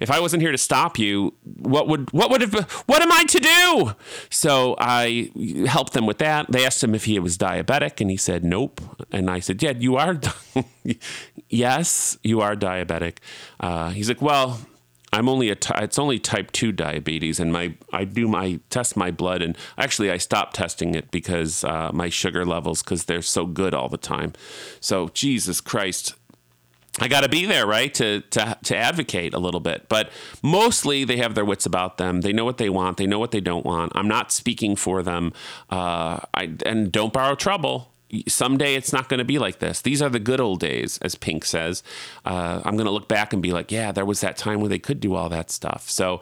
If 0.00 0.10
I 0.10 0.20
wasn't 0.20 0.42
here 0.42 0.52
to 0.52 0.58
stop 0.58 0.98
you, 0.98 1.34
what 1.44 1.88
would 1.88 2.10
what 2.12 2.30
would 2.30 2.40
have 2.40 2.70
what 2.86 3.02
am 3.02 3.12
I 3.12 3.24
to 3.24 3.40
do?" 3.40 3.92
So 4.30 4.76
I 4.78 5.30
helped 5.66 5.92
them 5.92 6.06
with 6.06 6.18
that. 6.18 6.50
They 6.50 6.64
asked 6.64 6.82
him 6.82 6.94
if 6.94 7.04
he 7.04 7.18
was 7.18 7.36
diabetic, 7.36 8.00
and 8.00 8.10
he 8.10 8.16
said, 8.16 8.44
"Nope." 8.44 8.80
And 9.12 9.30
I 9.30 9.40
said, 9.40 9.62
"Yeah, 9.62 9.72
you 9.76 9.96
are. 9.96 10.20
yes, 11.48 12.18
you 12.22 12.40
are 12.40 12.54
diabetic." 12.54 13.18
Uh, 13.60 13.90
he's 13.90 14.08
like, 14.08 14.22
"Well." 14.22 14.60
I'm 15.16 15.30
only 15.30 15.48
a 15.48 15.54
t- 15.54 15.72
it's 15.76 15.98
only 15.98 16.18
type 16.18 16.52
2 16.52 16.72
diabetes 16.72 17.40
and 17.40 17.50
my 17.50 17.74
I 17.90 18.04
do 18.04 18.28
my 18.28 18.60
test 18.68 18.98
my 18.98 19.10
blood 19.10 19.40
and 19.40 19.56
actually 19.78 20.10
I 20.10 20.18
stopped 20.18 20.56
testing 20.56 20.94
it 20.94 21.10
because 21.10 21.64
uh, 21.64 21.90
my 21.92 22.10
sugar 22.10 22.44
levels 22.44 22.82
cuz 22.82 23.04
they're 23.04 23.22
so 23.22 23.46
good 23.46 23.72
all 23.72 23.88
the 23.88 23.96
time. 23.96 24.34
So 24.78 25.08
Jesus 25.08 25.62
Christ 25.62 26.14
I 26.98 27.08
got 27.08 27.24
to 27.24 27.28
be 27.28 27.44
there, 27.44 27.66
right, 27.66 27.92
to, 27.94 28.22
to 28.22 28.56
to 28.64 28.76
advocate 28.76 29.34
a 29.34 29.38
little 29.38 29.60
bit. 29.60 29.86
But 29.88 30.08
mostly, 30.42 31.04
they 31.04 31.18
have 31.18 31.34
their 31.34 31.44
wits 31.44 31.66
about 31.66 31.98
them. 31.98 32.22
They 32.22 32.32
know 32.32 32.46
what 32.46 32.56
they 32.56 32.70
want. 32.70 32.96
They 32.96 33.06
know 33.06 33.18
what 33.18 33.32
they 33.32 33.40
don't 33.40 33.66
want. 33.66 33.92
I'm 33.94 34.08
not 34.08 34.32
speaking 34.32 34.76
for 34.76 35.02
them. 35.02 35.34
Uh, 35.68 36.20
I 36.32 36.54
and 36.64 36.90
don't 36.90 37.12
borrow 37.12 37.34
trouble 37.34 37.92
someday 38.28 38.74
it's 38.74 38.92
not 38.92 39.08
going 39.08 39.18
to 39.18 39.24
be 39.24 39.38
like 39.38 39.58
this. 39.58 39.80
These 39.82 40.02
are 40.02 40.08
the 40.08 40.18
good 40.18 40.40
old 40.40 40.60
days, 40.60 40.98
as 41.02 41.14
Pink 41.14 41.44
says. 41.44 41.82
Uh, 42.24 42.62
I'm 42.64 42.76
going 42.76 42.86
to 42.86 42.92
look 42.92 43.08
back 43.08 43.32
and 43.32 43.42
be 43.42 43.52
like, 43.52 43.72
yeah, 43.72 43.92
there 43.92 44.04
was 44.04 44.20
that 44.20 44.36
time 44.36 44.60
where 44.60 44.68
they 44.68 44.78
could 44.78 45.00
do 45.00 45.14
all 45.14 45.28
that 45.28 45.50
stuff. 45.50 45.88
So 45.90 46.20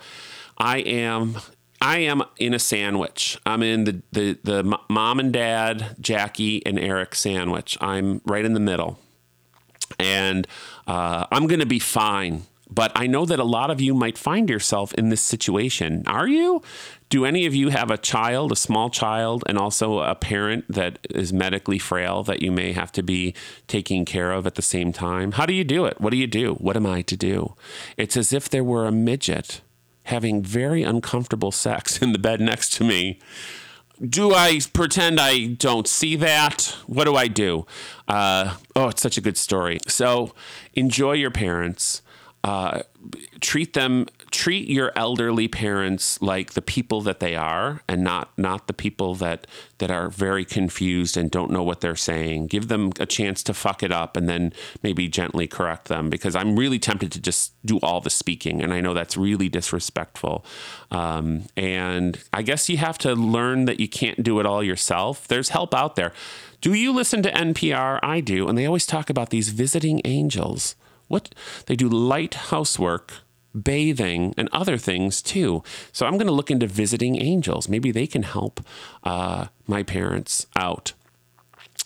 I 0.58 0.78
am. 0.78 1.38
I 1.80 1.98
am 1.98 2.22
in 2.38 2.54
a 2.54 2.58
sandwich. 2.58 3.38
I'm 3.44 3.62
in 3.62 3.84
the, 3.84 4.02
the, 4.10 4.38
the 4.42 4.78
mom 4.88 5.20
and 5.20 5.30
dad, 5.30 5.96
Jackie 6.00 6.64
and 6.64 6.78
Eric 6.78 7.14
sandwich. 7.14 7.76
I'm 7.78 8.22
right 8.24 8.44
in 8.44 8.54
the 8.54 8.60
middle. 8.60 8.98
And 9.98 10.46
uh, 10.86 11.26
I'm 11.30 11.46
going 11.46 11.60
to 11.60 11.66
be 11.66 11.78
fine 11.78 12.44
but 12.70 12.92
I 12.94 13.06
know 13.06 13.24
that 13.26 13.38
a 13.38 13.44
lot 13.44 13.70
of 13.70 13.80
you 13.80 13.94
might 13.94 14.16
find 14.16 14.48
yourself 14.48 14.94
in 14.94 15.10
this 15.10 15.22
situation. 15.22 16.02
Are 16.06 16.26
you? 16.26 16.62
Do 17.10 17.24
any 17.24 17.46
of 17.46 17.54
you 17.54 17.68
have 17.68 17.90
a 17.90 17.98
child, 17.98 18.50
a 18.50 18.56
small 18.56 18.90
child, 18.90 19.44
and 19.46 19.58
also 19.58 20.00
a 20.00 20.14
parent 20.14 20.64
that 20.68 20.98
is 21.10 21.32
medically 21.32 21.78
frail 21.78 22.22
that 22.24 22.42
you 22.42 22.50
may 22.50 22.72
have 22.72 22.90
to 22.92 23.02
be 23.02 23.34
taking 23.68 24.04
care 24.04 24.32
of 24.32 24.46
at 24.46 24.54
the 24.54 24.62
same 24.62 24.92
time? 24.92 25.32
How 25.32 25.46
do 25.46 25.52
you 25.52 25.64
do 25.64 25.84
it? 25.84 26.00
What 26.00 26.10
do 26.10 26.16
you 26.16 26.26
do? 26.26 26.54
What 26.54 26.76
am 26.76 26.86
I 26.86 27.02
to 27.02 27.16
do? 27.16 27.54
It's 27.96 28.16
as 28.16 28.32
if 28.32 28.48
there 28.48 28.64
were 28.64 28.86
a 28.86 28.92
midget 28.92 29.60
having 30.04 30.42
very 30.42 30.82
uncomfortable 30.82 31.52
sex 31.52 32.00
in 32.02 32.12
the 32.12 32.18
bed 32.18 32.40
next 32.40 32.72
to 32.74 32.84
me. 32.84 33.18
Do 34.04 34.34
I 34.34 34.58
pretend 34.72 35.20
I 35.20 35.46
don't 35.46 35.86
see 35.86 36.16
that? 36.16 36.76
What 36.86 37.04
do 37.04 37.14
I 37.14 37.28
do? 37.28 37.64
Uh, 38.08 38.56
oh, 38.74 38.88
it's 38.88 39.00
such 39.00 39.16
a 39.16 39.20
good 39.20 39.36
story. 39.36 39.78
So 39.86 40.34
enjoy 40.74 41.12
your 41.12 41.30
parents 41.30 42.02
uh, 42.44 42.82
treat 43.40 43.72
them 43.72 44.06
treat 44.30 44.68
your 44.68 44.92
elderly 44.96 45.48
parents 45.48 46.20
like 46.20 46.52
the 46.52 46.60
people 46.60 47.00
that 47.00 47.20
they 47.20 47.34
are 47.34 47.80
and 47.88 48.04
not 48.04 48.36
not 48.36 48.66
the 48.66 48.72
people 48.74 49.14
that 49.14 49.46
that 49.78 49.90
are 49.90 50.10
very 50.10 50.44
confused 50.44 51.16
and 51.16 51.30
don't 51.30 51.50
know 51.50 51.62
what 51.62 51.80
they're 51.80 51.96
saying. 51.96 52.46
Give 52.48 52.68
them 52.68 52.92
a 53.00 53.06
chance 53.06 53.42
to 53.44 53.54
fuck 53.54 53.82
it 53.82 53.90
up 53.90 54.16
and 54.16 54.28
then 54.28 54.52
maybe 54.82 55.08
gently 55.08 55.46
correct 55.46 55.88
them 55.88 56.10
because 56.10 56.36
i'm 56.36 56.54
really 56.56 56.78
tempted 56.78 57.10
to 57.12 57.20
just 57.20 57.54
do 57.64 57.78
all 57.78 58.02
the 58.02 58.10
speaking 58.10 58.62
and 58.62 58.74
i 58.74 58.80
know 58.80 58.92
that's 58.92 59.16
really 59.16 59.48
disrespectful. 59.48 60.44
Um, 60.90 61.44
and 61.56 62.18
i 62.34 62.42
guess 62.42 62.68
you 62.68 62.76
have 62.76 62.98
to 62.98 63.14
learn 63.14 63.64
that 63.64 63.80
you 63.80 63.88
can't 63.88 64.22
do 64.22 64.38
it 64.38 64.44
all 64.44 64.62
yourself. 64.62 65.26
There's 65.28 65.48
help 65.48 65.74
out 65.74 65.96
there. 65.96 66.12
Do 66.60 66.74
you 66.74 66.92
listen 66.92 67.22
to 67.22 67.30
npr 67.32 68.00
i 68.02 68.20
do. 68.20 68.48
And 68.48 68.58
they 68.58 68.66
always 68.66 68.84
talk 68.84 69.08
about 69.08 69.30
these 69.30 69.48
visiting 69.48 70.02
angels 70.04 70.76
what 71.08 71.34
they 71.66 71.76
do 71.76 71.88
light 71.88 72.34
housework, 72.34 73.12
bathing, 73.60 74.34
and 74.36 74.48
other 74.52 74.76
things 74.76 75.22
too. 75.22 75.62
So 75.92 76.06
I'm 76.06 76.14
going 76.14 76.26
to 76.26 76.32
look 76.32 76.50
into 76.50 76.66
visiting 76.66 77.20
angels. 77.20 77.68
Maybe 77.68 77.90
they 77.90 78.06
can 78.06 78.22
help 78.22 78.60
uh, 79.04 79.46
my 79.66 79.82
parents 79.82 80.46
out. 80.56 80.92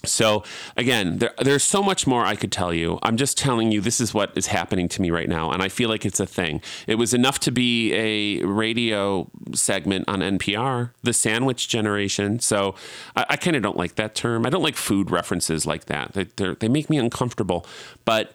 So 0.04 0.44
again, 0.76 1.18
there, 1.18 1.35
there's 1.42 1.64
so 1.64 1.83
much 1.83 2.07
more 2.07 2.24
I 2.24 2.37
could 2.37 2.52
tell 2.52 2.72
you. 2.72 2.98
I'm 3.02 3.16
just 3.16 3.37
telling 3.37 3.72
you 3.72 3.81
this 3.81 4.00
is 4.00 4.14
what 4.14 4.31
is 4.37 4.46
happening 4.46 4.88
to 4.90 5.02
me 5.02 5.11
right 5.11 5.28
now, 5.28 5.50
and 5.50 5.61
I 5.61 5.68
feel 5.68 5.88
like 5.88 6.07
it's 6.07 6.20
a 6.20 6.26
thing. 6.26 6.62
It 6.87 6.94
was 6.94 7.12
enough 7.12 7.40
to 7.40 7.50
be 7.50 7.92
a 7.94 8.44
radio 8.44 9.28
segment 9.54 10.04
on 10.09 10.20
NPR, 10.20 10.90
the 11.02 11.12
sandwich 11.12 11.68
generation. 11.68 12.38
So 12.38 12.76
I, 13.16 13.26
I 13.31 13.37
kind 13.37 13.57
of 13.57 13.62
don't 13.62 13.76
like 13.76 13.96
that 13.96 14.14
term. 14.14 14.46
I 14.46 14.50
don't 14.50 14.62
like 14.62 14.76
food 14.76 15.11
references 15.11 15.66
like 15.66 15.87
that. 15.87 16.12
They, 16.12 16.54
they 16.54 16.68
make 16.68 16.88
me 16.88 16.98
uncomfortable. 16.98 17.66
But 18.04 18.35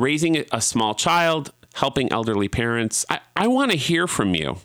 raising 0.00 0.44
a 0.50 0.60
small 0.60 0.94
child, 0.94 1.52
helping 1.74 2.10
elderly 2.10 2.48
parents, 2.48 3.04
I, 3.10 3.20
I 3.36 3.46
want 3.46 3.70
to 3.70 3.76
hear 3.76 4.06
from 4.06 4.34
you. 4.34 4.56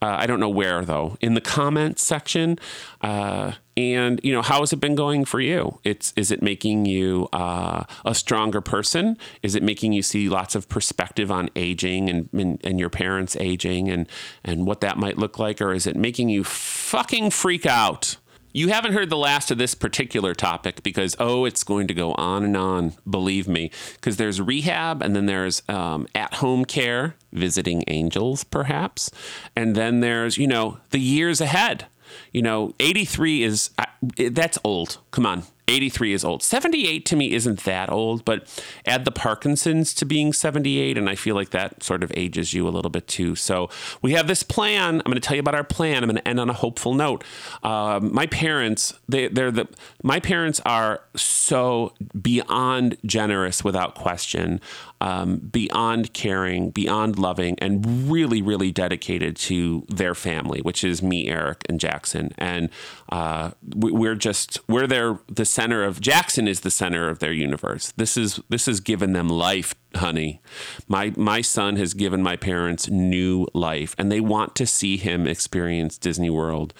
Uh, 0.00 0.16
I 0.18 0.26
don't 0.26 0.40
know 0.40 0.50
where 0.50 0.84
though. 0.84 1.16
In 1.20 1.34
the 1.34 1.40
comments 1.40 2.02
section, 2.02 2.58
uh, 3.00 3.52
and 3.76 4.20
you 4.22 4.32
know 4.32 4.42
how 4.42 4.60
has 4.60 4.72
it 4.72 4.76
been 4.76 4.94
going 4.94 5.24
for 5.24 5.40
you? 5.40 5.78
It's 5.82 6.12
is 6.14 6.30
it 6.30 6.42
making 6.42 6.84
you 6.84 7.28
uh, 7.32 7.84
a 8.04 8.14
stronger 8.14 8.60
person? 8.60 9.16
Is 9.42 9.54
it 9.54 9.62
making 9.62 9.94
you 9.94 10.02
see 10.02 10.28
lots 10.28 10.54
of 10.54 10.68
perspective 10.68 11.30
on 11.30 11.48
aging 11.56 12.10
and, 12.10 12.28
and 12.34 12.60
and 12.62 12.78
your 12.78 12.90
parents 12.90 13.34
aging 13.36 13.88
and 13.88 14.06
and 14.44 14.66
what 14.66 14.80
that 14.82 14.98
might 14.98 15.16
look 15.16 15.38
like, 15.38 15.62
or 15.62 15.72
is 15.72 15.86
it 15.86 15.96
making 15.96 16.28
you 16.28 16.44
fucking 16.44 17.30
freak 17.30 17.64
out? 17.64 18.16
You 18.56 18.68
haven't 18.68 18.92
heard 18.92 19.10
the 19.10 19.16
last 19.16 19.50
of 19.50 19.58
this 19.58 19.74
particular 19.74 20.32
topic 20.32 20.84
because, 20.84 21.16
oh, 21.18 21.44
it's 21.44 21.64
going 21.64 21.88
to 21.88 21.94
go 21.94 22.12
on 22.12 22.44
and 22.44 22.56
on, 22.56 22.92
believe 23.08 23.48
me. 23.48 23.72
Because 23.94 24.16
there's 24.16 24.40
rehab 24.40 25.02
and 25.02 25.16
then 25.16 25.26
there's 25.26 25.60
um, 25.68 26.06
at 26.14 26.34
home 26.34 26.64
care, 26.64 27.16
visiting 27.32 27.82
angels, 27.88 28.44
perhaps. 28.44 29.10
And 29.56 29.74
then 29.74 29.98
there's, 29.98 30.38
you 30.38 30.46
know, 30.46 30.78
the 30.90 31.00
years 31.00 31.40
ahead. 31.40 31.86
You 32.30 32.42
know, 32.42 32.76
83 32.78 33.42
is, 33.42 33.70
uh, 33.76 33.86
that's 34.30 34.56
old. 34.62 34.98
Come 35.10 35.26
on. 35.26 35.42
83 35.66 36.12
is 36.12 36.24
old. 36.24 36.42
78 36.42 37.06
to 37.06 37.16
me 37.16 37.32
isn't 37.32 37.64
that 37.64 37.90
old, 37.90 38.24
but 38.24 38.62
add 38.86 39.04
the 39.04 39.10
Parkinson's 39.10 39.94
to 39.94 40.04
being 40.04 40.32
78, 40.32 40.98
and 40.98 41.08
I 41.08 41.14
feel 41.14 41.34
like 41.34 41.50
that 41.50 41.82
sort 41.82 42.02
of 42.02 42.12
ages 42.14 42.52
you 42.52 42.68
a 42.68 42.70
little 42.70 42.90
bit 42.90 43.06
too. 43.06 43.34
So 43.34 43.70
we 44.02 44.12
have 44.12 44.26
this 44.26 44.42
plan. 44.42 44.96
I'm 44.96 45.10
going 45.10 45.14
to 45.14 45.20
tell 45.20 45.36
you 45.36 45.40
about 45.40 45.54
our 45.54 45.64
plan. 45.64 46.02
I'm 46.02 46.10
going 46.10 46.16
to 46.16 46.28
end 46.28 46.38
on 46.38 46.50
a 46.50 46.54
hopeful 46.54 46.94
note. 46.94 47.24
Uh, 47.62 47.98
my 48.02 48.26
parents, 48.26 48.94
they, 49.08 49.28
they're 49.28 49.50
the 49.50 49.68
my 50.02 50.20
parents 50.20 50.60
are 50.66 51.00
so 51.16 51.92
beyond 52.20 52.98
generous 53.06 53.64
without 53.64 53.94
question, 53.94 54.60
um, 55.04 55.36
beyond 55.36 56.14
caring, 56.14 56.70
beyond 56.70 57.18
loving, 57.18 57.58
and 57.58 58.10
really, 58.10 58.40
really 58.40 58.72
dedicated 58.72 59.36
to 59.36 59.84
their 59.86 60.14
family, 60.14 60.62
which 60.62 60.82
is 60.82 61.02
me, 61.02 61.28
Eric, 61.28 61.62
and 61.68 61.78
Jackson. 61.78 62.32
And 62.38 62.70
uh, 63.10 63.50
we're 63.74 64.14
just 64.14 64.66
we're 64.66 64.86
their 64.86 65.18
the 65.28 65.44
center 65.44 65.84
of 65.84 66.00
Jackson 66.00 66.48
is 66.48 66.60
the 66.60 66.70
center 66.70 67.10
of 67.10 67.18
their 67.18 67.34
universe. 67.34 67.92
This 67.98 68.16
is 68.16 68.40
this 68.48 68.64
has 68.64 68.80
given 68.80 69.12
them 69.12 69.28
life, 69.28 69.74
honey. 69.94 70.40
My 70.88 71.12
my 71.18 71.42
son 71.42 71.76
has 71.76 71.92
given 71.92 72.22
my 72.22 72.36
parents 72.36 72.88
new 72.88 73.46
life, 73.52 73.94
and 73.98 74.10
they 74.10 74.20
want 74.20 74.56
to 74.56 74.66
see 74.66 74.96
him 74.96 75.26
experience 75.26 75.98
Disney 75.98 76.30
World 76.30 76.72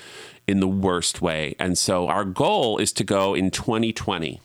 in 0.47 0.61
the 0.61 0.69
worst 0.69 1.21
way. 1.21 1.57
And 1.59 1.77
so 1.77 2.09
our 2.09 2.25
goal 2.25 2.79
is 2.79 2.91
to 2.93 3.05
go 3.05 3.35
in 3.35 3.51
2020. 3.51 4.41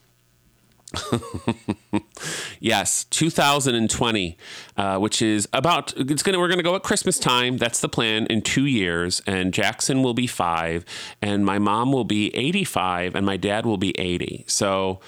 yes, 2.59 3.03
2020, 3.05 4.37
uh, 4.75 4.97
which 4.97 5.21
is 5.21 5.47
about 5.53 5.93
it's 5.97 6.23
gonna 6.23 6.39
we're 6.39 6.47
gonna 6.47 6.63
go 6.63 6.75
at 6.75 6.83
Christmas 6.83 7.19
time. 7.19 7.57
That's 7.57 7.79
the 7.79 7.89
plan 7.89 8.25
in 8.27 8.41
two 8.41 8.65
years, 8.65 9.21
and 9.27 9.53
Jackson 9.53 10.01
will 10.01 10.13
be 10.13 10.27
five, 10.27 10.85
and 11.21 11.45
my 11.45 11.59
mom 11.59 11.91
will 11.91 12.05
be 12.05 12.35
85, 12.35 13.15
and 13.15 13.25
my 13.25 13.37
dad 13.37 13.65
will 13.65 13.77
be 13.77 13.97
80. 13.99 14.45
So, 14.47 14.99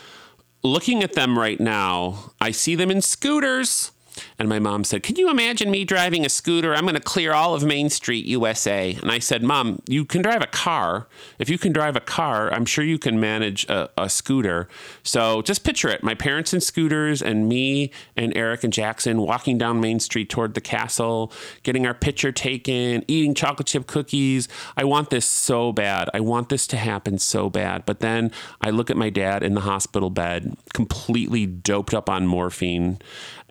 looking 0.63 1.04
at 1.04 1.13
them 1.13 1.38
right 1.38 1.60
now, 1.60 2.32
I 2.39 2.52
see 2.52 2.76
them 2.76 2.91
in 2.91 3.02
scooters. 3.02 3.91
And 4.38 4.50
my 4.50 4.60
mom 4.60 4.84
said, 4.84 5.04
Can 5.04 5.15
you 5.15 5.30
imagine 5.30 5.71
me 5.71 5.86
driving 5.86 6.26
a 6.26 6.30
scooter? 6.30 6.74
I'm 6.74 6.84
going 6.84 6.95
to 6.95 7.02
clear 7.02 7.34
all 7.34 7.54
of 7.54 7.63
Main 7.63 7.89
Street, 7.89 8.26
USA. 8.26 8.97
And 9.02 9.12
I 9.12 9.19
said, 9.19 9.43
Mom, 9.43 9.82
you 9.88 10.06
can 10.06 10.21
drive 10.21 10.41
a 10.41 10.47
car. 10.47 11.08
If 11.39 11.50
you 11.50 11.58
can 11.58 11.71
drive 11.71 11.95
a 11.95 12.02
car, 12.02 12.52
I'm 12.52 12.65
sure 12.65 12.84
you 12.84 13.00
can 13.00 13.19
manage 13.19 13.65
a, 13.65 13.89
a 13.97 14.10
scooter. 14.10 14.67
So 15.04 15.41
just 15.41 15.63
picture 15.63 15.89
it 15.89 16.04
my 16.04 16.15
parents 16.15 16.54
in 16.54 16.62
scooters, 16.62 17.21
and 17.21 17.47
me 17.47 17.91
and 18.15 18.36
Eric 18.36 18.63
and 18.63 18.74
Jackson 18.74 19.21
walking 19.21 19.58
down 19.58 19.80
Main 19.80 20.00
Street 20.00 20.30
toward 20.30 20.54
the 20.54 20.62
castle, 20.62 21.32
getting 21.63 21.86
our 21.86 21.93
picture 21.93 22.32
taken, 22.32 23.04
eating 23.08 23.34
chocolate 23.34 23.67
chip 23.67 23.88
cookies. 23.88 24.47
I 24.78 24.84
want 24.84 25.10
this 25.10 25.26
so 25.26 25.71
bad. 25.71 26.10
I 26.13 26.19
want 26.19 26.50
this 26.50 26.67
to 26.67 26.78
happen 26.78 27.17
so 27.17 27.50
bad. 27.50 27.86
But 27.86 28.00
then 28.00 28.32
I 28.62 28.69
look 28.69 28.89
at 28.89 28.97
my 28.97 29.10
dad 29.10 29.43
in 29.43 29.54
the 29.54 29.62
hospital 29.62 30.10
bed, 30.10 30.56
completely 30.74 31.45
doped 31.45 31.93
up 31.93 32.10
on 32.10 32.28
morphine. 32.28 33.00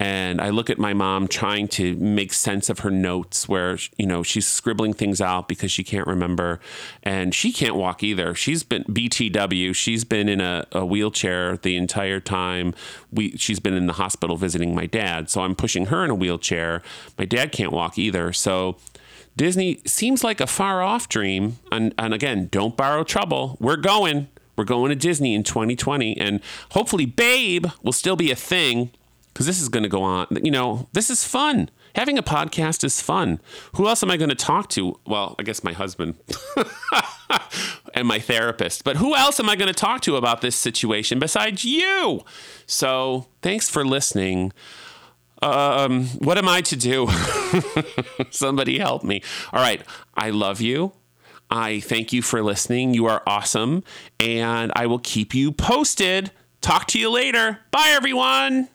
And 0.00 0.40
I 0.40 0.48
look 0.48 0.70
at 0.70 0.78
my 0.78 0.94
mom 0.94 1.28
trying 1.28 1.68
to 1.68 1.94
make 1.96 2.32
sense 2.32 2.70
of 2.70 2.78
her 2.78 2.90
notes 2.90 3.46
where, 3.46 3.78
you 3.98 4.06
know, 4.06 4.22
she's 4.22 4.48
scribbling 4.48 4.94
things 4.94 5.20
out 5.20 5.46
because 5.46 5.70
she 5.70 5.84
can't 5.84 6.06
remember. 6.06 6.58
And 7.02 7.34
she 7.34 7.52
can't 7.52 7.76
walk 7.76 8.02
either. 8.02 8.34
She's 8.34 8.62
been 8.62 8.84
BTW. 8.84 9.74
She's 9.74 10.04
been 10.04 10.30
in 10.30 10.40
a, 10.40 10.66
a 10.72 10.86
wheelchair 10.86 11.58
the 11.58 11.76
entire 11.76 12.18
time. 12.18 12.74
We, 13.12 13.36
she's 13.36 13.60
been 13.60 13.74
in 13.74 13.86
the 13.86 13.92
hospital 13.92 14.38
visiting 14.38 14.74
my 14.74 14.86
dad. 14.86 15.28
So 15.28 15.42
I'm 15.42 15.54
pushing 15.54 15.86
her 15.86 16.02
in 16.02 16.10
a 16.10 16.14
wheelchair. 16.14 16.80
My 17.18 17.26
dad 17.26 17.52
can't 17.52 17.70
walk 17.70 17.98
either. 17.98 18.32
So 18.32 18.78
Disney 19.36 19.82
seems 19.84 20.24
like 20.24 20.40
a 20.40 20.46
far 20.46 20.82
off 20.82 21.10
dream. 21.10 21.58
And, 21.70 21.94
and 21.98 22.14
again, 22.14 22.48
don't 22.50 22.74
borrow 22.74 23.04
trouble. 23.04 23.58
We're 23.60 23.76
going. 23.76 24.28
We're 24.56 24.64
going 24.64 24.88
to 24.88 24.96
Disney 24.96 25.34
in 25.34 25.42
2020. 25.42 26.16
And 26.18 26.40
hopefully, 26.70 27.04
Babe 27.04 27.66
will 27.82 27.92
still 27.92 28.16
be 28.16 28.30
a 28.30 28.36
thing 28.36 28.92
because 29.40 29.46
this 29.46 29.62
is 29.62 29.70
going 29.70 29.84
to 29.84 29.88
go 29.88 30.02
on. 30.02 30.26
You 30.44 30.50
know, 30.50 30.86
this 30.92 31.08
is 31.08 31.24
fun. 31.24 31.70
Having 31.94 32.18
a 32.18 32.22
podcast 32.22 32.84
is 32.84 33.00
fun. 33.00 33.40
Who 33.76 33.88
else 33.88 34.02
am 34.02 34.10
I 34.10 34.18
going 34.18 34.28
to 34.28 34.34
talk 34.34 34.68
to? 34.70 35.00
Well, 35.06 35.34
I 35.38 35.44
guess 35.44 35.64
my 35.64 35.72
husband 35.72 36.16
and 37.94 38.06
my 38.06 38.18
therapist. 38.18 38.84
But 38.84 38.98
who 38.98 39.16
else 39.16 39.40
am 39.40 39.48
I 39.48 39.56
going 39.56 39.68
to 39.68 39.72
talk 39.72 40.02
to 40.02 40.16
about 40.16 40.42
this 40.42 40.54
situation 40.56 41.18
besides 41.18 41.64
you? 41.64 42.20
So 42.66 43.28
thanks 43.40 43.70
for 43.70 43.82
listening. 43.82 44.52
Um, 45.40 46.08
what 46.18 46.36
am 46.36 46.46
I 46.46 46.60
to 46.60 46.76
do? 46.76 47.08
Somebody 48.30 48.78
help 48.78 49.04
me. 49.04 49.22
All 49.54 49.62
right. 49.62 49.80
I 50.14 50.28
love 50.28 50.60
you. 50.60 50.92
I 51.50 51.80
thank 51.80 52.12
you 52.12 52.20
for 52.20 52.42
listening. 52.42 52.92
You 52.92 53.06
are 53.06 53.22
awesome. 53.26 53.84
And 54.18 54.70
I 54.76 54.84
will 54.84 54.98
keep 54.98 55.34
you 55.34 55.50
posted. 55.50 56.30
Talk 56.60 56.88
to 56.88 56.98
you 56.98 57.10
later. 57.10 57.60
Bye, 57.70 57.94
everyone. 57.96 58.68